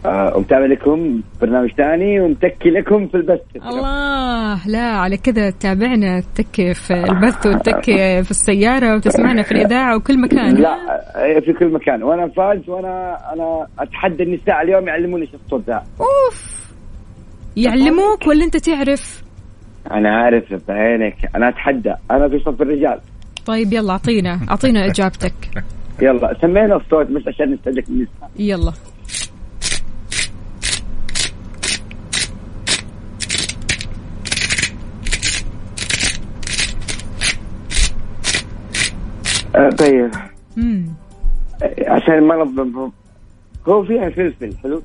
[0.06, 3.40] آه، ومتابع لكم برنامج ثاني ومتكي لكم في البث.
[3.56, 4.68] الله.
[4.68, 10.54] لا على كذا تتابعنا تتكي في البث وتتكي في السيارة وتسمعنا في الإذاعة وكل مكان.
[10.54, 10.68] لا
[11.16, 12.02] آه، في كل مكان.
[12.02, 15.82] وأنا فاز وأنا أنا أتحدى النساء اليوم يعلموني إيش الصوت ذا.
[16.00, 16.57] أوف.
[17.58, 19.22] يعلموك ولا أنت تعرف؟
[19.90, 21.30] أنا عارف بعينك.
[21.36, 21.94] أنا أتحدى.
[22.10, 23.00] أنا في صف الرجال.
[23.46, 24.40] طيب يلا أعطينا.
[24.50, 25.34] أعطينا إجابتك.
[26.02, 28.72] يلا سمينا الصوت بس عشان نستهلك النساء يلا.
[39.56, 40.10] آه، طيب.
[40.56, 40.86] مم.
[41.62, 42.92] آه، عشان ما نظلم
[43.68, 44.82] هو فيها فلفل حلو؟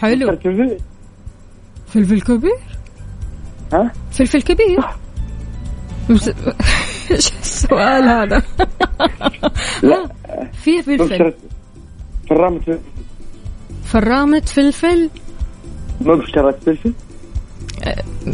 [0.00, 0.36] حلو.
[1.94, 2.58] فلفل كبير؟
[3.72, 4.84] ها؟ فلفل كبير.
[7.10, 8.42] إيش السؤال هذا؟
[9.82, 10.08] لا
[10.52, 11.34] فيها فلفل.
[12.30, 12.78] فرامة فلفل.
[13.84, 15.10] فرامة فلفل.
[16.00, 16.92] مبشرة فلفل.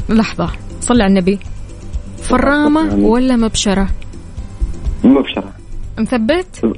[0.08, 0.50] لحظة
[0.80, 1.38] صلي على النبي.
[2.18, 3.88] فرامة ولا مبشرة؟
[5.04, 5.52] مبشرة.
[5.98, 6.76] مثبت؟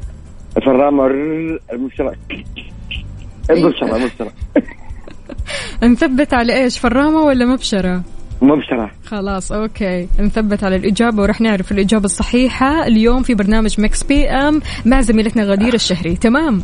[0.65, 2.15] فرامة رر- المبشرة.
[3.51, 4.33] المبشرة مبشرة
[5.83, 8.03] نثبت على إيش فرامة ولا مبشرة؟
[8.43, 8.91] مبشرة.
[9.05, 10.09] خلاص okay.
[10.21, 12.87] نثبت على الإجابة ورح نعرف الإجابة الصحيحة.
[12.87, 16.17] اليوم في برنامج Mix PM مع زميلتنا غدير الشهري.
[16.17, 16.63] تمام؟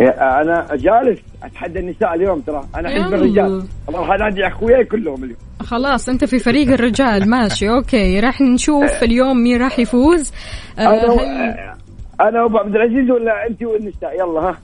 [0.00, 2.64] أنا جالس أتحدى النساء اليوم ترى.
[2.76, 3.16] أنا حزب يلا.
[3.16, 3.64] الرجال.
[3.88, 5.38] راح انادي اخوياي كلهم اليوم.
[5.60, 7.30] خلاص أنت في فريق الرجال.
[7.30, 8.20] ماشي okay.
[8.20, 10.32] راح نشوف اليوم مين راح يفوز.
[10.78, 11.18] آه أنا و...
[11.18, 11.72] هل...
[12.20, 14.58] أنا وأبو عبد العزيز ولا أنت والنساء؟ يلا ها.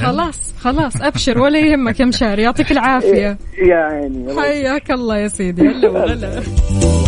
[0.00, 3.38] خلاص خلاص أبشر ولا يهمك يا مشاري يعطيك العافية.
[3.58, 4.40] يا عيني.
[4.40, 5.68] حياك الله يا سيدي.
[5.68, 6.42] هلا وغلا.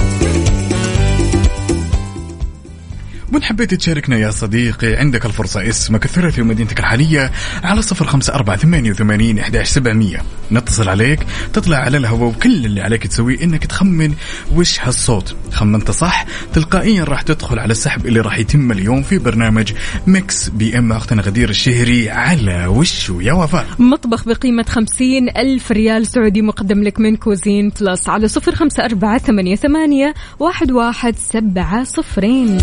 [3.32, 7.32] وإن حبيت تشاركنا يا صديقي عندك الفرصة اسمك الثلاثي ومدينتك الحالية
[7.64, 10.22] على صفر خمسة أربعة ثمانية وثمانين إحداش سبعمية.
[10.52, 14.14] نتصل عليك تطلع على الهواء وكل اللي عليك تسويه إنك تخمن
[14.54, 15.36] وش هالصوت.
[15.52, 19.72] خمنت صح تلقائيا راح تدخل على السحب اللي راح يتم اليوم في برنامج
[20.06, 20.92] Mix PM.
[20.92, 27.00] أختنا غدير الشهري على وشو يا وفاء؟ مطبخ بقيمة خمسين ألف ريال سعودي مقدم لك
[27.00, 32.58] من Cuisine Plus على صفر خمسة أربعة ثمانية, ثمانية واحد, واحد سبعة صفرين.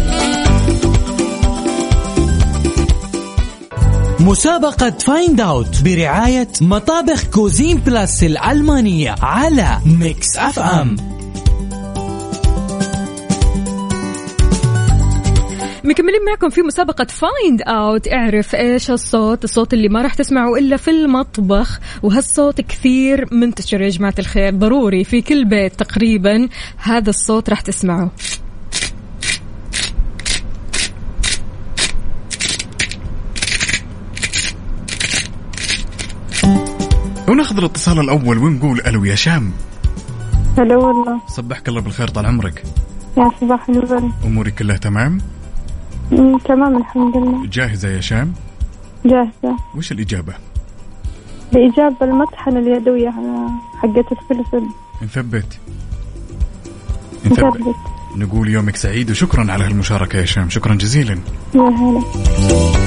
[4.25, 10.95] مسابقة Find Out برعاية مطابخ Cuisine Plus الألمانية على Mix FM
[15.83, 20.77] مكملين معكم في مسابقة Find Out اعرف إيش الصوت الصوت اللي ما راح تسمعه إلا
[20.77, 27.49] في المطبخ وهالصوت كثير منتشر يا جماعة الخير ضروري في كل بيت تقريبا هذا الصوت
[27.49, 28.11] راح تسمعه.
[37.27, 39.51] وناخذ الاتصال الأول ونقول ألو يا شام.
[40.57, 41.21] هلا والله.
[41.27, 42.63] صبحك الله بالخير طال عمرك.
[43.17, 44.11] يا صباح الورد.
[44.25, 45.21] أمورك كلها تمام؟
[46.45, 47.47] تمام الحمد لله.
[47.47, 48.33] جاهزة يا شام؟
[49.05, 49.57] جاهزة.
[49.75, 50.33] وش الإجابة؟
[51.55, 53.09] الإجابة المطحنة اليدوية
[53.81, 54.67] حقة الفلفل.
[55.03, 55.59] نثبت
[57.25, 57.75] نثبت
[58.15, 61.19] نقول يومك سعيد وشكرا على هالمشاركة يا شام شكرا جزيلا.
[61.55, 62.84] يا هلا.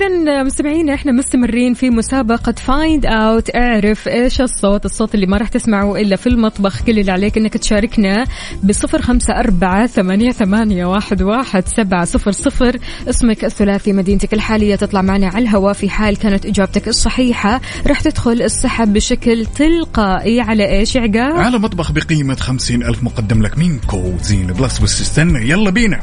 [0.00, 5.36] إذا إذا مستمعينا إحنا مستمرين في مسابقة Find Out اعرف إيش الصوت الصوت اللي ما
[5.36, 6.82] راح تسمعه إلا في المطبخ.
[6.82, 8.24] كل اللي عليك إنك تشاركنا
[8.62, 12.78] بصفر خمسة أربعة ثمانية, ثمانية واحد, واحد سبعة صفر صفر.
[13.08, 17.60] اسمك الثلاثي مدينتك الحالية تطلع معنا على الهواء في حال كانت إجابتك الصحيحة.
[17.86, 23.58] راح تدخل السحب بشكل تلقائي على إيش عقاب؟ على مطبخ بقيمة خمسين ألف مقدم لك
[23.58, 26.00] من Cuisine Plus بس استنى يلا بينا.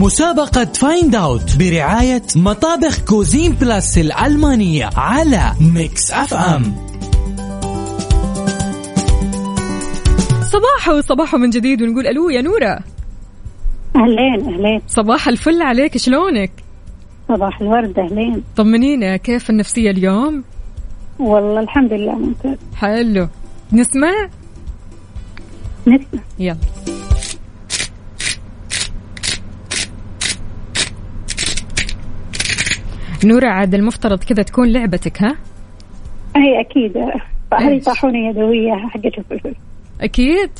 [0.00, 6.74] مسابقة Find Out برعاية مطابخ Cuisine Plus الألمانية على Mix FM
[10.42, 12.78] صباحو صباحو من جديد ونقول ألو يا نورة.
[13.96, 14.80] أهلين أهلين.
[14.88, 16.50] صباح الفل عليك شلونك؟
[17.28, 18.42] صباح الورد أهلين.
[18.56, 20.44] طمنينا كيف النفسية اليوم؟
[21.18, 22.56] والله الحمد لله ممتاز.
[22.76, 23.28] حلو.
[23.72, 24.28] نسمع؟
[25.86, 26.20] نسمع.
[26.38, 26.56] يلا.
[33.24, 35.36] نورة عاد المفترض كذا تكون لعبتك ها؟
[36.36, 36.96] هي أكيد.
[37.54, 39.54] هذه؟ طاحونة يدوية حقت الفلفل
[40.00, 40.50] أكيد.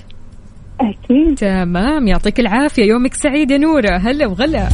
[0.80, 1.34] أكيد.
[1.34, 2.08] تمام.
[2.08, 2.84] يعطيك العافية.
[2.84, 3.96] يومك سعيد يا نورة.
[3.96, 4.68] هلا وغلا.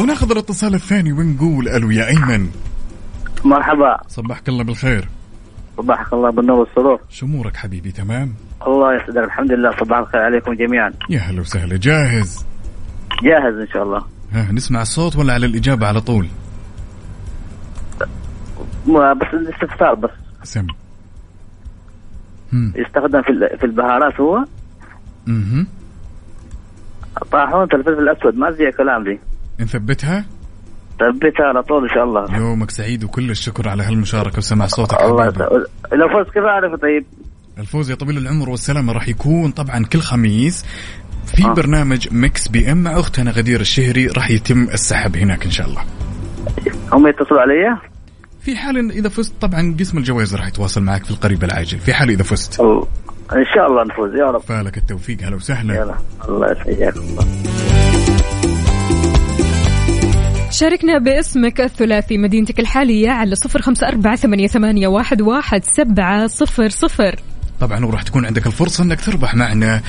[0.00, 2.48] وناخذ الاتصال الثاني ونقول ألو يا أيمن.
[3.44, 3.96] مرحبا.
[4.08, 5.08] صبحك الله بالخير.
[5.76, 7.00] صباحك الله بالنور والسرور.
[7.10, 8.34] شو أمورك حبيبي تمام؟
[8.66, 9.70] الله يسعدك الحمد لله.
[9.80, 10.92] صباح الخير عليكم جميعا.
[11.10, 11.76] يا هلا وسهلا.
[11.76, 12.46] جاهز؟
[13.22, 14.02] جاهز إن شاء الله.
[14.32, 16.28] ها نسمع الصوت ولا على الإجابة على طول؟
[18.86, 20.10] ما- بس الاستفسار بس.
[20.42, 20.66] سم.
[22.52, 24.44] يستخدم في في البهارات هو؟
[25.26, 25.66] مهم.
[27.32, 29.18] طاحونة الفلفل الأسود ما فيها كلام دي
[29.60, 30.24] نثبتها؟
[31.00, 32.36] ثبتها على طول إن شاء الله.
[32.36, 35.24] يومك سعيد وكل الشكر على هالمشاركة وسمع صوتك الله.
[35.92, 37.04] لو فزت كيف اعرف طيب؟
[37.58, 40.64] الفوز يا طويل العمر والسلامة راح يكون طبعا كل خميس
[41.26, 41.52] في آه.
[41.54, 44.06] برنامج Mix PM مع أختنا غدير الشهري.
[44.06, 45.82] راح يتم السحب هناك إن شاء الله.
[46.92, 47.78] هم يتصلوا علي؟
[48.40, 51.78] في حال إذا فزت طبعا قسم الجوائز راح يتواصل معك في القريب العاجل.
[51.78, 52.60] في حال إذا فزت.
[52.60, 54.40] إن شاء الله نفوز يا رب.
[54.40, 55.22] فالك التوفيق.
[55.22, 55.74] هلا وسهلا.
[55.74, 55.94] يلا
[56.28, 56.96] الله يسعدك.
[56.96, 57.26] الله
[60.50, 66.68] شاركنا باسمك الثلاثي مدينتك الحالية على صفر خمسة أربعة ثمانية, ثمانية واحد, واحد سبعة صفر
[66.68, 67.16] صفر.
[67.62, 69.82] طبعا وراح تكون عندك الفرصة إنك تربح معنا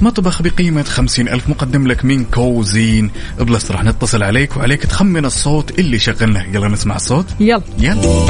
[0.00, 3.10] مطبخ بقيمة خمسين ألف مقدم لك من Cuisine.
[3.38, 7.26] Plus راح نتصل عليك وعليك تخمن الصوت اللي شغلنا يلا نسمع الصوت.
[7.40, 7.62] يلا.
[7.78, 8.26] يلا.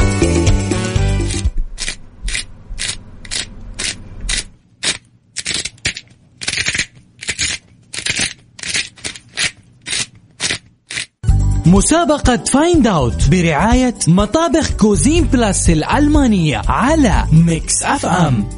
[11.65, 18.49] مسابقة Find Out برعاية مطابخ Cuisine Plus الألمانية على Mix FM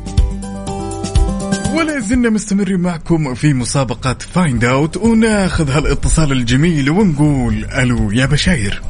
[1.74, 8.82] ولا زلنا مستمرين معكم في مسابقة Find Out وناخذ هالاتصال الجميل ونقول ألو يا بشاير.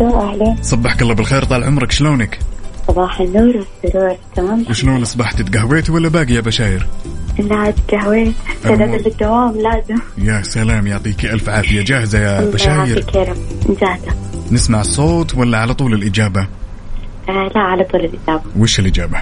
[0.00, 1.44] اهلين صبحك الله بالخير.
[1.44, 2.38] طال عمرك شلونك؟
[2.88, 6.86] صباح النور والسرور تمام؟ وشلون أصبحت؟ تقهويت ولا باقي يا بشاير؟
[7.38, 10.02] لا قهويت استعداد للدوام لازم.
[10.18, 11.82] يا سلام يعطيك ألف عافية.
[11.82, 13.04] جاهزة يا بشاير؟
[13.80, 14.14] جاهزة.
[14.52, 16.40] نسمع الصوت ولا على طول الإجابة؟
[17.28, 18.42] آه لا على طول الإجابة.
[18.58, 19.18] وش الإجابة؟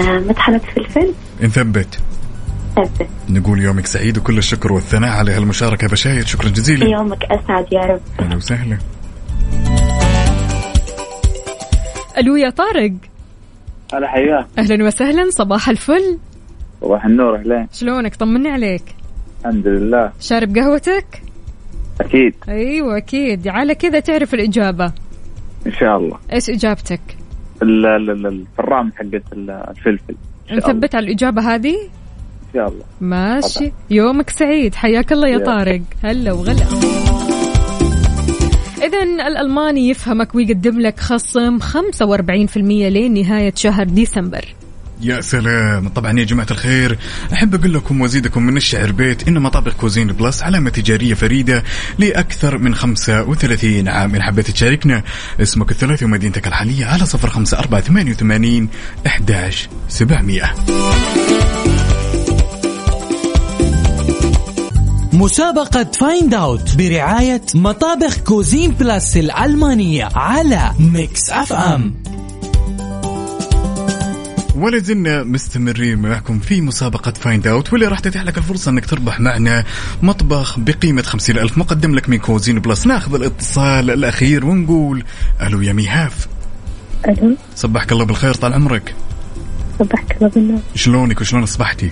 [0.00, 1.98] مطحنة فلفل نثبت.
[2.76, 6.86] ثبت نقول يومك سعيد وكل الشكر والثناء على هالمشاركة بشاير شكرا جزيلا.
[6.86, 8.00] يومك أسعد يا رب.
[8.20, 8.78] أهلا وسهلا.
[12.18, 12.92] ألو يا طارق.
[13.94, 14.46] هلا حياك.
[14.58, 16.18] أهلا وسهلا صباح الفل.
[16.80, 17.68] صباح النور أهلين.
[17.72, 18.84] شلونك؟ طمني عليك.
[19.40, 20.12] الحمد لله.
[20.20, 21.22] شارب قهوتك؟
[22.00, 22.34] أكيد.
[22.48, 23.48] أيوة أكيد.
[23.48, 24.92] على كذا تعرف الإجابة.
[25.66, 26.18] إن شاء الله.
[26.32, 27.00] إيش إجابتك؟
[27.62, 30.14] ال- ال- ال- الفرام حقت ال- الفلفل.
[30.52, 32.84] نثبت على الإجابة هذه؟ إن شاء الله.
[33.00, 33.72] ماشي.
[33.90, 34.74] يومك سعيد.
[34.74, 35.44] حياك الله يا يا.
[35.44, 35.80] طارق.
[36.04, 36.64] هلا وغلا.
[38.82, 44.44] إذا الألماني يفهمك ويقدم لك خصم 45% لين نهاية شهر ديسمبر.
[45.00, 45.88] يا سلام.
[45.88, 46.98] طبعا يا جماعة الخير
[47.32, 51.64] أحب أقول لكم وأزيدكم من الشعر بيت إن مطابخ Cuisine Plus علامة تجارية فريدة
[51.98, 54.14] لأكثر من 35 عام.
[54.14, 55.02] إن حبيت تشاركنا
[55.42, 58.68] اسمك الثلاثي ومدينتك الحالية على صفر خمسة أربعة ثمانية وثمانين
[59.06, 60.54] أحداش سبعمية.
[65.12, 71.94] مسابقة Find Out برعاية مطابخ Cuisine Plus الألمانية على Mix FM
[74.54, 79.20] ولا زلنا مستمرين معكم في مسابقة Find Out واللي راح تتيح لك الفرصة إنك تربح
[79.20, 79.64] معنا
[80.02, 85.04] مطبخ بقيمة خمسين ألف مقدم لك من Cuisine Plus ناخذ الاتصال الأخير ونقول
[85.42, 86.28] ألو يا ميهاف.
[87.08, 87.36] ألو.
[87.56, 88.94] صبحك الله بالخير طال عمرك.
[89.78, 90.60] صبحك الله بالنور.
[90.74, 91.90] شلونك وشلون أصبحتي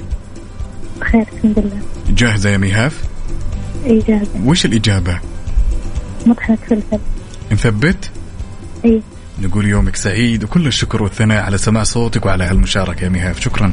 [1.00, 1.78] بخير الحمد لله.
[2.08, 3.02] جاهزة يا ميهاف؟
[3.84, 5.20] إجابة وش الإجابة؟
[6.26, 6.98] مطحنة فلفل
[7.52, 8.10] نثبت؟
[8.84, 9.02] إي.
[9.40, 13.72] نقول يومك سعيد وكل الشكر والثناء على سماع صوتك وعلى هالمشاركة يا ميهاف شكرا.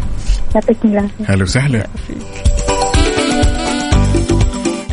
[0.56, 1.26] يعطيكم العافية.
[1.26, 1.88] هلا وسهلا.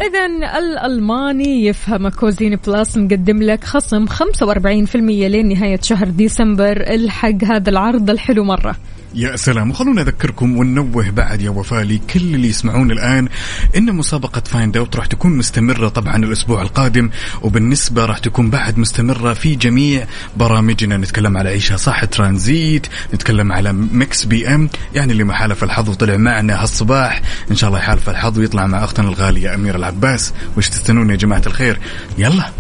[0.07, 0.27] إذا
[0.59, 6.81] الألماني يفهم Cuisine Plus مقدم لك خصم 45% لين نهاية شهر ديسمبر.
[6.81, 8.77] الحق هذا العرض الحلو مرة.
[9.17, 9.71] يا سلام.
[9.71, 13.29] وخلونا أذكركم وننوه بعد يا وفاء لكل اللي يسمعون الآن
[13.77, 17.11] إن مسابقة Find Out راح تكون مستمرة طبعا الأسبوع القادم
[17.43, 20.07] وبالنسبة راح تكون بعد مستمرة في جميع
[20.37, 20.97] برامجنا.
[20.97, 26.17] نتكلم على عيشها صح ترانزيت نتكلم على Mix PM يعني اللي ما حالف الحظ وطلع
[26.17, 27.23] معنا هالصباح.
[27.51, 30.33] إن شاء الله يحالف الحظ ويطلع مع أختنا الغالية أميرة العباس.
[30.57, 31.79] وش تستنون يا جماعة الخير؟
[32.19, 32.51] يلا.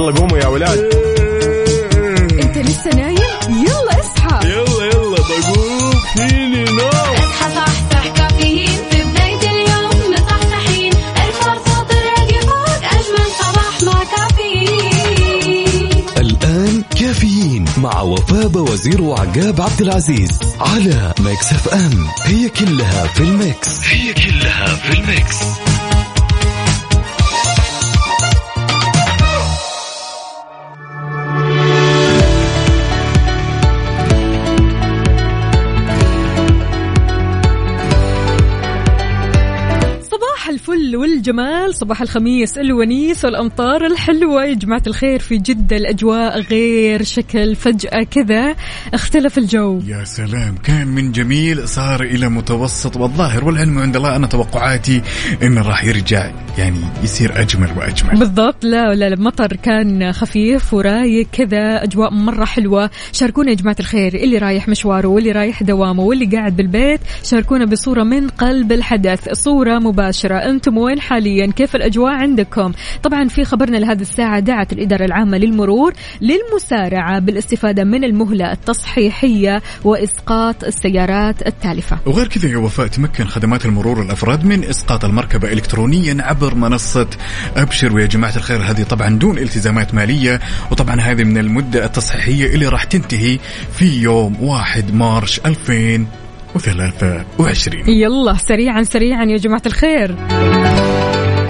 [0.00, 0.78] يلا قوموا يا ولاد.
[2.42, 3.16] أنت لسه نايم؟
[3.48, 4.48] يلا اصحى.
[4.48, 5.94] يلا يلا بقوم.
[6.16, 6.88] فيني نوم.
[6.88, 8.78] اصحى صحصح كافيين.
[8.90, 15.90] في بداية اليوم مصحصحين الفرصة تراقي فوق أجمل صباح مع كافيين.
[16.16, 22.06] الآن كافيين مع وفاء بوزير وعقاب عبد العزيز على Mix FM.
[22.24, 23.80] هي كلها في ال Mix.
[23.84, 25.36] هي كلها في ال Mix.
[41.30, 44.44] الفل والجمال صباح الخميس الونيس والأمطار الحلوة.
[44.44, 48.56] يا جماعة الخير في جدة الأجواء غير شكل فجأة كذا
[48.94, 49.80] اختلف الجو.
[49.86, 55.02] يا سلام كان من جميل صار إلى متوسط والظاهر والعلم عند الله أنا توقعاتي
[55.42, 58.18] انه راح يرجع يعني يصير أجمل وأجمل.
[58.18, 62.90] بالضبط لا لا المطر كان خفيف ورايق كذا أجواء مرة حلوة.
[63.12, 67.00] شاركونا يا جماعة الخير اللي رايح مشواره واللي رايح دوامه واللي قاعد بالبيت.
[67.22, 70.34] شاركونا بصورة من قلب الحدث صورة مباشرة.
[70.34, 71.46] أنتم وين حاليا.
[71.46, 78.04] كيف الأجواء عندكم؟ طبعا في خبرنا لهذه الساعة دعت الإدارة العامة للمرور للمسارعة بالاستفادة من
[78.04, 81.98] المهلة التصحيحية وإسقاط السيارات التالفة.
[82.06, 87.06] وغير كذا يا وفاء تمكن خدمات المرور الأفراد من إسقاط المركبة الكترونيا عبر منصة
[87.56, 87.94] أبشر.
[87.94, 90.40] ويا جماعة الخير هذه طبعا دون التزامات مالية
[90.70, 93.38] وطبعا هذه من المدة التصحيحية اللي راح تنتهي
[93.72, 100.16] في يوم 1 مارش 2023 يلا سريعا سريعا يا جماعة الخير.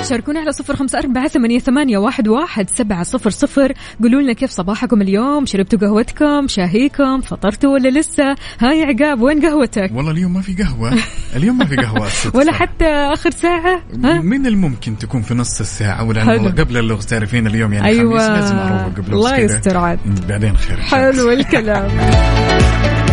[0.02, 3.72] شاركونا على صفر خمسة أربعة ثمانية, ثمانية واحد, واحد سبعة صفر صفر
[4.02, 9.90] قولوا لنا كيف صباحكم اليوم شربتوا قهوتكم شاهيكم فطرتوا ولا لسه هاي عقاب وين قهوتك
[9.94, 10.92] والله اليوم ما في قهوة
[11.36, 12.38] اليوم ما في الصدفة.
[12.38, 16.24] ولا حتى آخر ساعة ها؟ من الممكن تكون في نص الساعة ولا.
[16.24, 18.28] والله قبل اللغز تعرفين اليوم يعني أيوة.
[18.28, 19.36] لازم أروق قبل الله.
[19.36, 19.98] يستر عاد.
[20.28, 20.76] بعدين خير.
[20.80, 21.90] حلو الكلام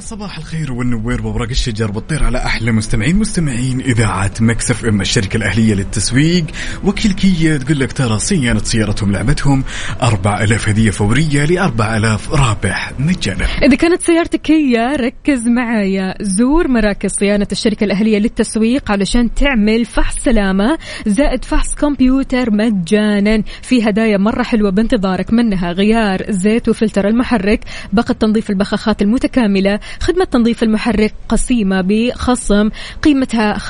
[0.00, 5.74] صباح الخير والنوير وورق الشجر والطير على أحلى مستمعين مستمعين إذاعة Mix FM الشركة الأهلية
[5.74, 6.44] للتسويق.
[6.84, 9.64] وكيل كيا تقول لك ترى صيانة سيارتهم لعبتهم
[10.02, 13.44] 4000 هدية فورية ل 4000 رابح مجانا.
[13.44, 16.14] إذا كانت سيارتك كيا ركز معايا.
[16.20, 23.42] زور مراكز صيانة الشركة الأهلية للتسويق علشان تعمل فحص سلامة زائد فحص كمبيوتر مجانا.
[23.62, 27.60] في هدايا مرة حلوة بانتظارك منها غيار زيت وفلتر المحرك
[27.92, 32.70] باقة تنظيف البخاخات المتكاملة خدمة تنظيف المحرك قسيمة بخصم
[33.02, 33.62] قيمتها 25%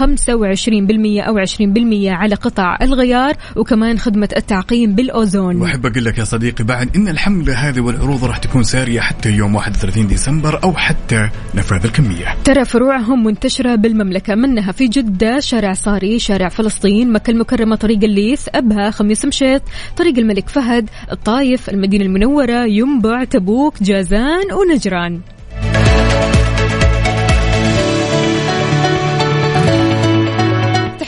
[1.20, 5.56] أو 20% على قطع الغيار وكمان خدمة التعقيم بالأوزون.
[5.56, 9.54] وأحب أقول لك يا صديقي بعد إن الحملة هذه والعروض راح تكون سارية حتى يوم
[9.54, 12.34] 31 ديسمبر أو حتى نفاذ الكمية.
[12.44, 18.48] ترى فروعهم منتشرة بالمملكة منها في جدة شارع صاري شارع فلسطين مكة المكرمة طريق الليث
[18.54, 19.62] أبها خميس مشيط
[19.96, 25.20] طريق الملك فهد الطايف المدينة المنورة ينبع تبوك جازان ونجران.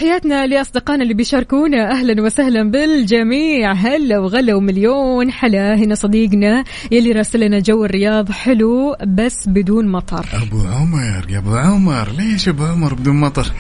[0.07, 3.73] تحياتنا لأصدقائنا اللي بيشاركونا أهلا وسهلا بالجميع.
[3.73, 5.75] هلا وغلا ومليون حلا.
[5.75, 8.31] هنا صديقنا يلي راسل لنا جو الرياض.
[8.31, 10.27] حلو بس بدون مطر.
[10.35, 12.09] أبو عمر يا أبو عمر.
[12.19, 13.53] ليش أبو عمر بدون مطر؟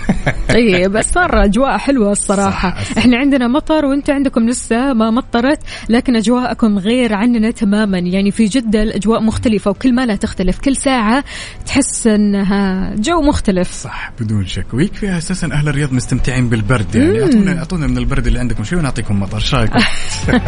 [0.51, 2.71] اي بس صار أجواء حلوة الصراحة.
[2.71, 2.99] صح، صح.
[2.99, 7.99] إحنا عندنا مطر وأنت عندكم لسه ما مطرت لكن أجواءكم غير عننا تماما.
[7.99, 10.59] يعني في جدة الأجواء مختلفة وكل ما لا تختلف.
[10.59, 11.25] كل ساعة
[11.67, 13.73] تحس إنها جو مختلف.
[13.73, 14.75] صح بدون شك.
[14.75, 16.36] ويكفي أساسا أهل الرياض مستمتعين.
[16.37, 17.23] حاسين بالبرد يعني.
[17.23, 19.37] اعطونا أعطونا من البرد اللي عندكم شوي ونعطيكم مطر.
[19.37, 19.79] إيش رأيكم؟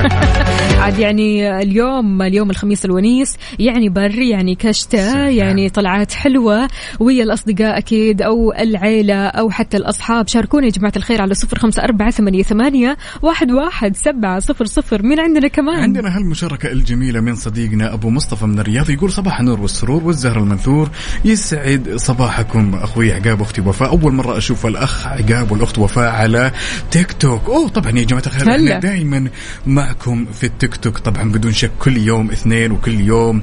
[0.82, 6.68] عاد يعني اليوم اليوم الخميس الونيس يعني بر يعني كشتة يعني طلعات حلوة.
[7.00, 11.82] ويا الأصدقاء أكيد أو العيلة أو حتى الأصحاب شاركونا يا جماعة الخير على صفر خمسة
[11.84, 15.02] أربعة ثمانية, ثمانية واحد, واحد سبعة صفر صفر.
[15.02, 19.60] مين عندنا كمان؟ عندنا هالمشاركة الجميلة من صديقنا أبو مصطفى من الرياض يقول صباح النور
[19.60, 20.90] والسرور والزهر المنثور.
[21.24, 23.88] يسعد صباحكم أخوي عقاب أختي وفاء.
[23.88, 26.52] أول مرة أشوف الأخ عقاب والأخت وفاء على
[26.90, 28.50] تيك توك أوه طبعا يا جماعة الخير.
[28.50, 29.28] إحنا دائما
[29.66, 33.42] معكم في التيك توك طبعا بدون شك كل يوم اثنين وكل يوم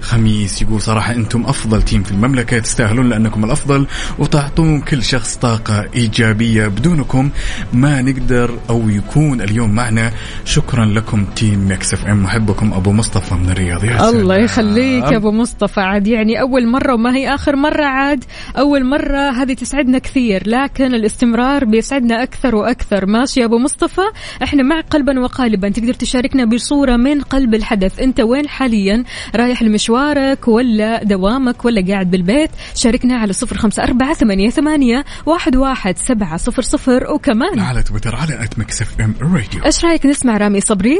[0.00, 0.62] خميس.
[0.62, 3.86] يقول صراحة أنتم أفضل team في المملكة تستاهلون لأنكم الأفضل
[4.18, 7.30] وتعطون كل شخص طاقة إيجابية بدونكم
[7.72, 10.12] ما نقدر أو يكون اليوم معنا.
[10.44, 13.84] شكرا لكم team Mix FM محبكم أبو مصطفى من الرياض.
[13.84, 14.36] يا الله.
[14.36, 15.80] يخليك أبو مصطفى.
[15.80, 18.24] عاد يعني أول مرة وما هي آخر مرة عاد؟
[18.58, 23.06] أول مرة هذه تسعدنا كثير لكن الاستمرار بيسعدنا أكثر وأكثر.
[23.06, 24.00] ماشي يا أبو مصطفى.
[24.42, 25.68] إحنا مع قلبا وقالبا.
[25.68, 28.00] تقدر تشاركنا بصورة من قلب الحدث.
[28.00, 29.04] أنت وين حاليا؟
[29.34, 35.56] رايح لمشوارك ولا دوامك ولا قاعد بالبيت؟ شاركنا على صفر خمسة أربعة ثمانية, ثمانية واحد,
[35.56, 37.12] واحد سبعة صفر صفر.
[37.12, 40.98] وكمان على تويتر على at Mix FM Radio إيش رأيك نسمع رامي صبري.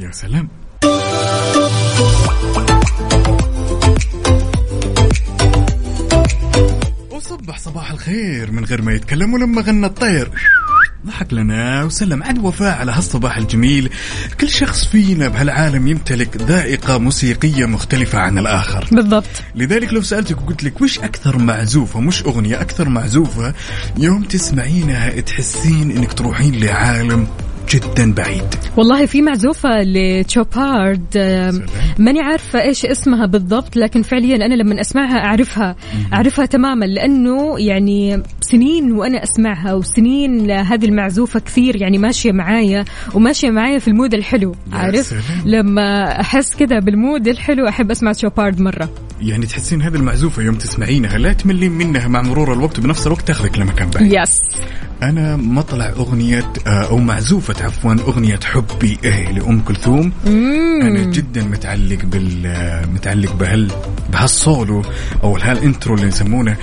[0.00, 0.48] يا سلام.
[7.40, 10.30] وصبح صباح الخير من غير ما يتكلم ولما غنى الطير.
[11.06, 13.90] ضحك لنا وسلم عد وفاء على هالصباح الجميل.
[14.40, 18.88] كل شخص فينا بهالعالم يمتلك ذائقة موسيقية مختلفة عن الآخر.
[18.92, 19.42] بالضبط.
[19.54, 23.54] لذلك لو سألتك وقلت لك وش أكثر معزوفة مش أغنية أكثر معزوفة
[23.98, 27.28] يوم تسمعينها تحسين إنك تروحين لعالم
[27.70, 28.54] جدا بعيد.
[28.76, 31.18] والله في معزوفة لتشوبارد.
[31.98, 35.76] ماني عارفة إيش اسمها بالضبط لكن فعليا أنا لما أسمعها أعرفها
[36.12, 43.50] أعرفها تماما لأنه يعني سنين وأنا أسمعها وسنين هذه المعزوفة كثير يعني ماشية معايا وماشية
[43.50, 45.14] معايا في ال mood الحلو عارف.
[45.44, 48.90] لما أحس كذا بال mood الحلو أحب أسمع Chopard مرة.
[49.22, 53.58] يعني تحسين هذه المعزوفة يوم تسمعينها لا تملين منها مع مرور الوقت وبنفس الوقت تاخذك
[53.58, 54.12] لمكان بعيد.
[54.12, 54.40] yes
[55.02, 60.12] أنا مطلع أغنية آه، أو معزوفة عفوا أغنية حب إيه لأم كلثوم.
[60.82, 63.72] أنا جدا متعلق بال آه، متعلق بهال
[64.12, 64.82] بهالصولو
[65.22, 66.56] أو هال intro اللي يسمونه.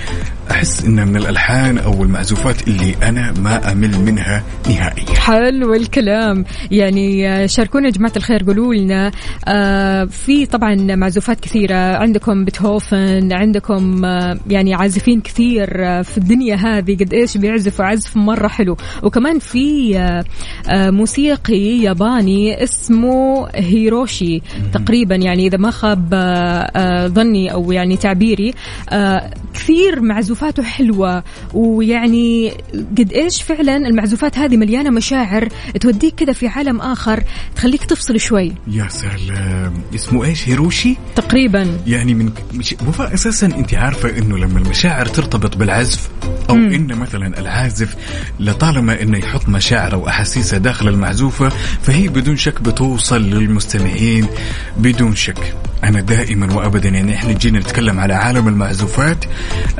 [0.50, 5.14] أحس إنه من الألحان أو المعزوفات اللي أنا ما أمل منها نهائيا.
[5.14, 6.44] حلو الكلام.
[6.70, 9.10] يعني آه، شاركونا يا جماعة الخير قولوا لنا
[9.48, 11.96] آه، في طبعا معزوفات كثيرة.
[11.96, 15.68] عندكم بيتهوفن عندكم آه، يعني عازفين كثير
[16.02, 16.96] في الدنيا هذه.
[16.96, 18.76] قد إيش بيعزفوا عزف مرة حلو.
[19.02, 20.24] وكمان في آه،
[20.68, 25.14] آه، موسيقي ياباني اسمه هيروشي تقريبا.
[25.14, 28.54] يعني إذا ما خاب آه، ظني أو يعني تعبيري
[29.54, 31.22] كثير معزوفاته حلوة.
[31.54, 32.52] ويعني
[32.98, 35.48] قد إيش فعلا المعزوفات هذه مليانة مشاعر
[35.80, 37.24] توديك كذا في عالم آخر
[37.56, 38.52] تخليك تفصل شوي.
[38.70, 39.72] يا سلام.
[39.94, 41.78] اسمه إيش؟ هيروشي؟ تقريبا.
[41.86, 42.30] يعني من
[42.88, 46.08] وفاء أساسا أنت عارفة إنه لما المشاعر ترتبط بالعزف
[46.50, 46.72] أو مم.
[46.72, 47.96] إن مثلا العازف
[48.40, 51.48] لطالما انه يحط مشاعره واحاسيسه داخل المعزوفة
[51.82, 54.26] فهي بدون شك بتوصل للمستمعين.
[54.76, 55.54] بدون شك.
[55.84, 59.24] أنا دائما وابدا يعني إحنا جينا نتكلم على عالم المعزوفات.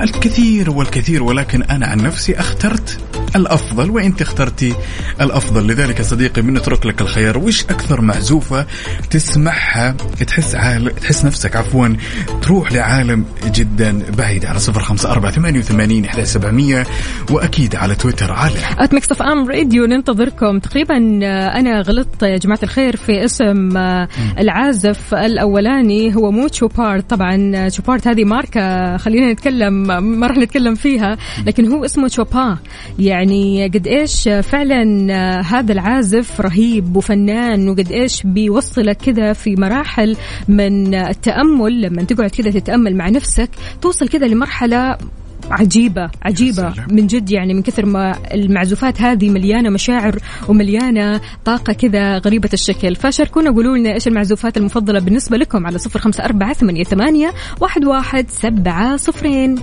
[0.01, 2.99] الكثير والكثير ولكن أنا عن نفسي أخترت
[3.37, 4.75] الأفضل وانت اخترتي
[5.21, 5.67] الأفضل.
[5.67, 7.39] لذلك صديقي بنترك لك الخيار.
[7.39, 8.67] وش أكثر معزوفة
[9.11, 9.93] تسمعها
[10.27, 10.95] تحس عال...
[10.97, 11.97] تحس نفسك عفوا
[12.43, 16.87] تروح لعالم جدا بعيد؟ على صفر خمسة أربعة ثمانية وثمانين إحدى سبعمية.
[17.31, 18.28] وأكيد على تويتر.
[18.33, 20.59] على at Mix FM Radio ننتظركم.
[20.59, 24.09] تقريبا آه، أنا غلطت يا جماعة الخير في اسم آه،
[24.39, 26.17] العازف الأولاني.
[26.17, 29.73] هو مو Chopard طبعا آه، Chopard هذه ماركة خلينا نتكلم
[30.03, 31.17] ما راح نتكلم فيها.
[31.47, 32.59] لكن هو اسمه تشوبا
[32.99, 40.17] يعني قد إيش فعلا آه، هذا العازف رهيب وفنان وقد إيش بيوصلك كذا في مراحل
[40.49, 41.83] من التأمل.
[41.83, 43.51] لما تقعد كذا تتأمل مع نفسك
[43.81, 44.97] توصل كذا لمرحلة
[45.51, 50.19] عجيبة عجيبة من جد يعني من كثر ما المعزوفات هذه مليانة مشاعر
[50.49, 52.97] ومليانة طاقة كذا غريبة الشكل.
[52.97, 57.85] فشاركونا قولوا لنا إيش المعزوفات المفضلة بالنسبة لكم على صفر خمسة أربعة ثمانية, ثمانية واحد,
[57.85, 59.57] واحد سبعة صفرين.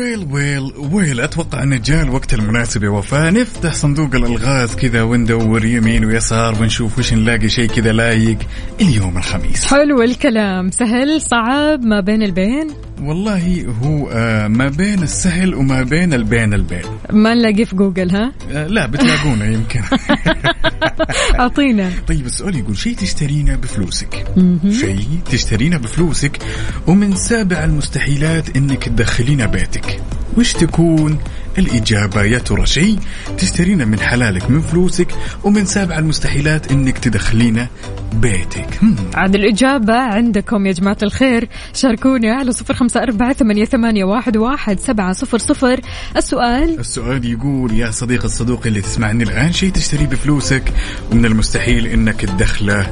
[0.00, 1.20] ويل ويل ويل.
[1.20, 3.32] أتوقع أن جاء الوقت المناسب يا وفاء.
[3.32, 8.38] نفتح صندوق الألغاز كذا وندور يمين ويسار ونشوف وش نلاقي شيء كذا لايق
[8.80, 9.64] اليوم الخميس.
[9.64, 10.70] حلو الكلام.
[10.70, 12.68] سهل صعب ما بين البين؟
[13.02, 16.82] والله هو آه ما بين السهل وما بين البين البين.
[17.12, 19.80] ما نلاقيه في جوجل ها؟ آه لا بتلاقونا يمكن.
[21.40, 21.90] أعطينا.
[22.08, 24.24] طيب السؤال يقول شيء تشترينه بفلوسك.
[24.70, 26.38] شيء تشترينه بفلوسك
[26.86, 29.89] ومن سابع المستحيلات إنك تدخلينه بيتك.
[30.38, 31.18] وش تكون؟
[31.58, 32.98] الإجابة يا ترى شيء
[33.38, 35.14] تشترينه من حلالك من فلوسك
[35.44, 37.68] ومن سابع المستحيلات إنك تدخلينه
[38.12, 38.80] بيتك.
[39.14, 41.48] عاد الإجابة عندكم يا جماعة الخير.
[41.74, 45.80] شاركونا على صفر خمسة أربعة ثمانية, ثمانية واحد, واحد سبعة صفر صفر.
[46.16, 50.72] السؤال؟ السؤال يقول يا صديق الصدوق اللي تسمعني الآن شيء تشتريه بفلوسك؟
[51.12, 52.86] ومن المستحيل إنك تدخله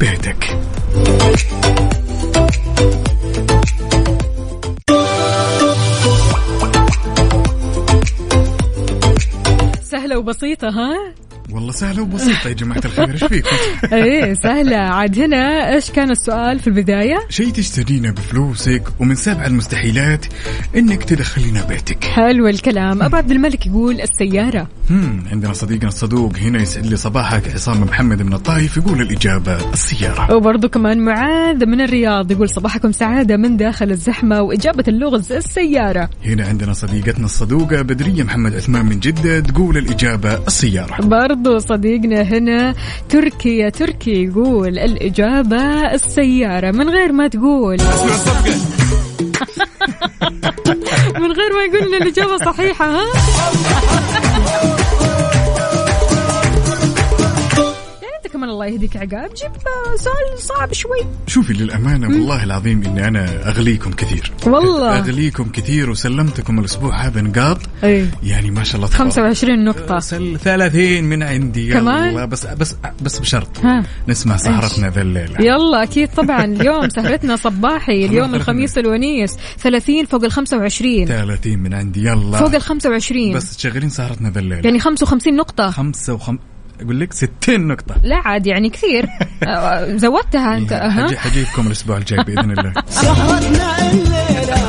[0.00, 0.58] بيتك.
[9.94, 11.14] سهلة وبسيطة ها؟
[11.50, 13.10] والله سهلة وبسيطة يا جماعة الخير.
[13.12, 13.56] إيش فيكم؟
[13.92, 14.76] إيه سهلة.
[14.76, 20.26] عاد هنا إيش كان السؤال في البداية؟ شيء تشترينه بفلوسك ومن سابع المستحيلات
[20.76, 22.04] إنك تدخلينه بيتك.
[22.04, 23.02] حلو الكلام.
[23.02, 24.68] أبو عبد الملك يقول السيارة.
[24.90, 27.54] هم عندنا صديقنا الصدوق هنا يسعد لي صباحك.
[27.54, 30.34] عصام محمد من الطايف يقول الإجابة السيارة.
[30.36, 36.08] وبرضو كمان معاذ من الرياض يقول صباحكم سعادة من داخل الزحمة وإجابة اللغز السيارة.
[36.24, 41.04] هنا عندنا صديقتنا الصدوقة بدرية محمد عثمان من جدة تقول الإجابة السيارة.
[41.34, 42.74] برضو صديقنا هنا
[43.08, 47.76] تركي يا تركي يقول الإجابة السيارة من غير ما تقول.
[51.22, 53.04] من غير ما يقول لنا الإجابة صحيحة ها؟
[58.44, 59.30] من الله يهديك عقاب.
[59.34, 60.98] جيب آه، سؤال صعب شوي.
[61.26, 64.32] شوفي للأمانة والله العظيم إني أنا أغليكم كثير.
[64.46, 64.98] والله.
[64.98, 67.58] أغليكم كثير وسلمتكم الأسبوع هذا نقاط.
[67.84, 68.10] أيه.
[68.22, 69.02] يعني ما شاء الله تبارك.
[69.02, 69.96] 25 نقطة.
[69.96, 71.72] آه، 30 من عندي.
[71.72, 73.58] كمان؟ يلا بس بس بس بشرط.
[73.58, 73.82] ها.
[74.08, 75.40] نسمع سهرتنا ذا الليلة.
[75.40, 76.44] يلا أكيد طبعا.
[76.54, 79.36] اليوم سهرتنا صباحي اليوم الخميس الونيس.
[79.58, 82.00] 30 فوق ال 25 30 من عندي.
[82.00, 82.38] يلا.
[82.38, 84.62] فوق ال 25 بس تشغلين سهرتنا ذا الليلة.
[84.64, 85.70] يعني 55 نقطة.
[85.70, 86.38] 55
[86.80, 87.94] أقول لك 60 نقطة.
[88.02, 89.06] لا عاد يعني كثير.
[89.48, 90.72] آه، زودتها أنت.
[90.72, 92.72] إيه، حجيبكم الأسبوع الجاي بإذن الله.
[92.88, 94.63] سهرتنا الليلة.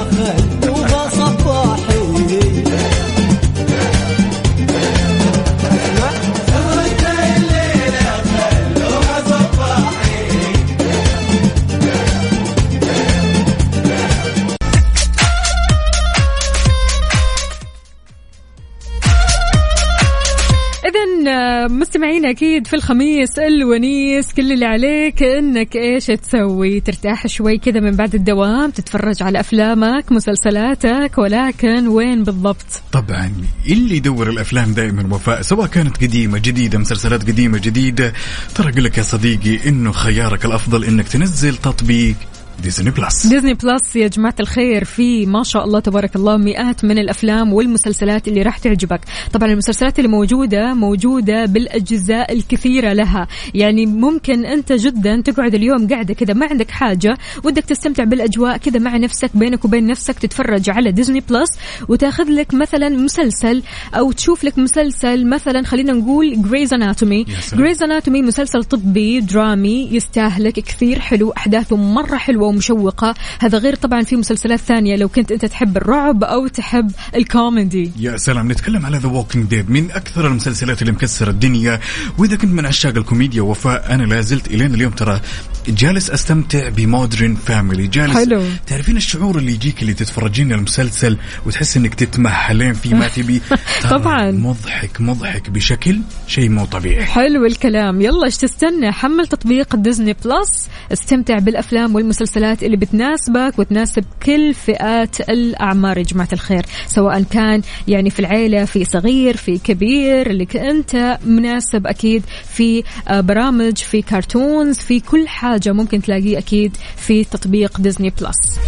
[21.68, 27.92] مستمعين أكيد في الخميس الونيس كل اللي عليك إنك إيش تسوي؟ ترتاح شوي كذا من
[27.92, 33.34] بعد الدوام تتفرج على أفلامك مسلسلاتك ولكن وين بالضبط؟ طبعا
[33.68, 38.14] اللي يدور الأفلام دائما وفاء سواء كانت قديمة جديدة مسلسلات قديمة جديدة
[38.56, 42.16] ترى أقول لك يا صديقي إنه خيارك الأفضل إنك تنزل تطبيق
[42.64, 46.98] Disney Plus Disney Plus يا جماعة الخير في ما شاء الله تبارك الله مئات من
[46.98, 49.02] الأفلام والمسلسلات اللي راح تعجبك.
[49.34, 53.28] طبعا المسلسلات اللي موجودة موجودة بالأجزاء الكثيرة لها.
[53.54, 58.80] يعني ممكن أنت جدا تقعد اليوم قاعدة كذا ما عندك حاجة ودك تستمتع بالأجواء كذا
[58.80, 61.50] مع نفسك بينك وبين نفسك تتفرج على Disney Plus
[61.90, 67.62] وتأخذ لك مثلا مسلسل أو تشوف لك مسلسل مثلا خلينا نقول Grey's Anatomy سلام.
[67.64, 73.16] Grey's Anatomy مسلسل طبي درامي يستاهلك كثير حلو أحداثه مرة حلوة ومشوقة.
[73.40, 77.92] هذا غير طبعا في مسلسلات ثانية لو كنت أنت تحب الرعب أو تحب الكوميدي.
[78.00, 81.80] يا سلام نتكلم على The Walking Dead من أكثر المسلسلات اللي مكسرة الدنيا.
[82.18, 84.92] وإذا كنت من عشاق الكوميديا وفاء أنا لا زلت الين اليوم.
[84.92, 85.22] ترى
[85.68, 87.88] جالس أستمتع ب Modern Family.
[87.88, 88.42] جالس حلو.
[88.68, 93.42] تعرفين الشعور اللي يجيك اللي تتفرجين المسلسل وتحس إنك تتمهلين فيه ما تبي؟
[93.92, 94.32] طبعاً.
[94.32, 97.06] مضحك مضحك بشكل شيء مو طبيعي.
[97.06, 98.02] حلو الكلام.
[98.02, 105.30] يلا إيش تستنى؟ حمل تطبيق Disney Plus استمتع بالأفلام والمسلسلات اللي بتناسبك وتناسب كل فئات
[105.30, 106.66] الأعمار يا جماعة الخير.
[106.88, 113.22] سواء كان يعني في العيلة في صغير في كبير لك أنت مناسب أكيد في آه،
[113.22, 115.55] برامج في cartoons في كل حاجة.
[115.68, 118.60] ممكن تلاقيه أكيد في تطبيق Disney Plus.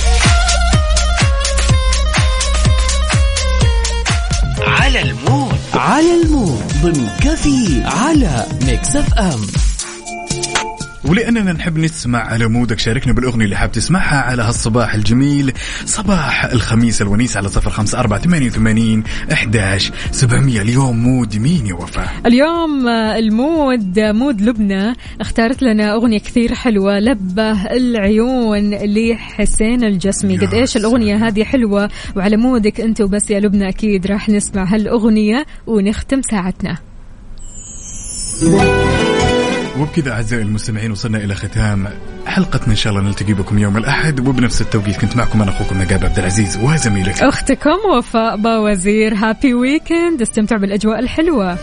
[4.67, 5.57] على ال mood.
[5.73, 6.63] على ال mood.
[6.81, 9.66] ضمن كفي على Mix FM.
[11.05, 12.79] ولأننا نحب نسمع على mood ك.
[12.79, 15.53] شاركنا بالأغنية اللي حاب تسمعها على هالصباح الجميل.
[15.85, 20.61] صباح الخميس الونيس على صفر خمسة أربعة ثمانية وثمانين أحداش سبعمية.
[20.61, 24.93] اليوم mood مين يا وفاء اليوم ال mood mood لبنى.
[25.21, 30.37] اختارت لنا أغنية كثير حلوة لبه العيون لحسين الجسمي.
[30.37, 34.63] قد إيش الأغنية هذه حلوة؟ وعلى mood ك أنت وبس يا لبنى أكيد راح نسمع
[34.63, 36.77] هالأغنية ونختم ساعتنا.
[39.79, 41.87] وبكذا أعزائي المستمعين وصلنا إلى ختام
[42.25, 43.07] حلقتنا إن شاء الله.
[43.07, 46.57] نلتقي بكم يوم الأحد وبنفس التوقيت كنت معكم أنا أخوكم نقاب عبد العزيز.
[46.63, 49.13] وزميلك أختكم وفاء باوزير.
[49.15, 51.57] هابي ويكند استمتع بالأجواء الحلوة.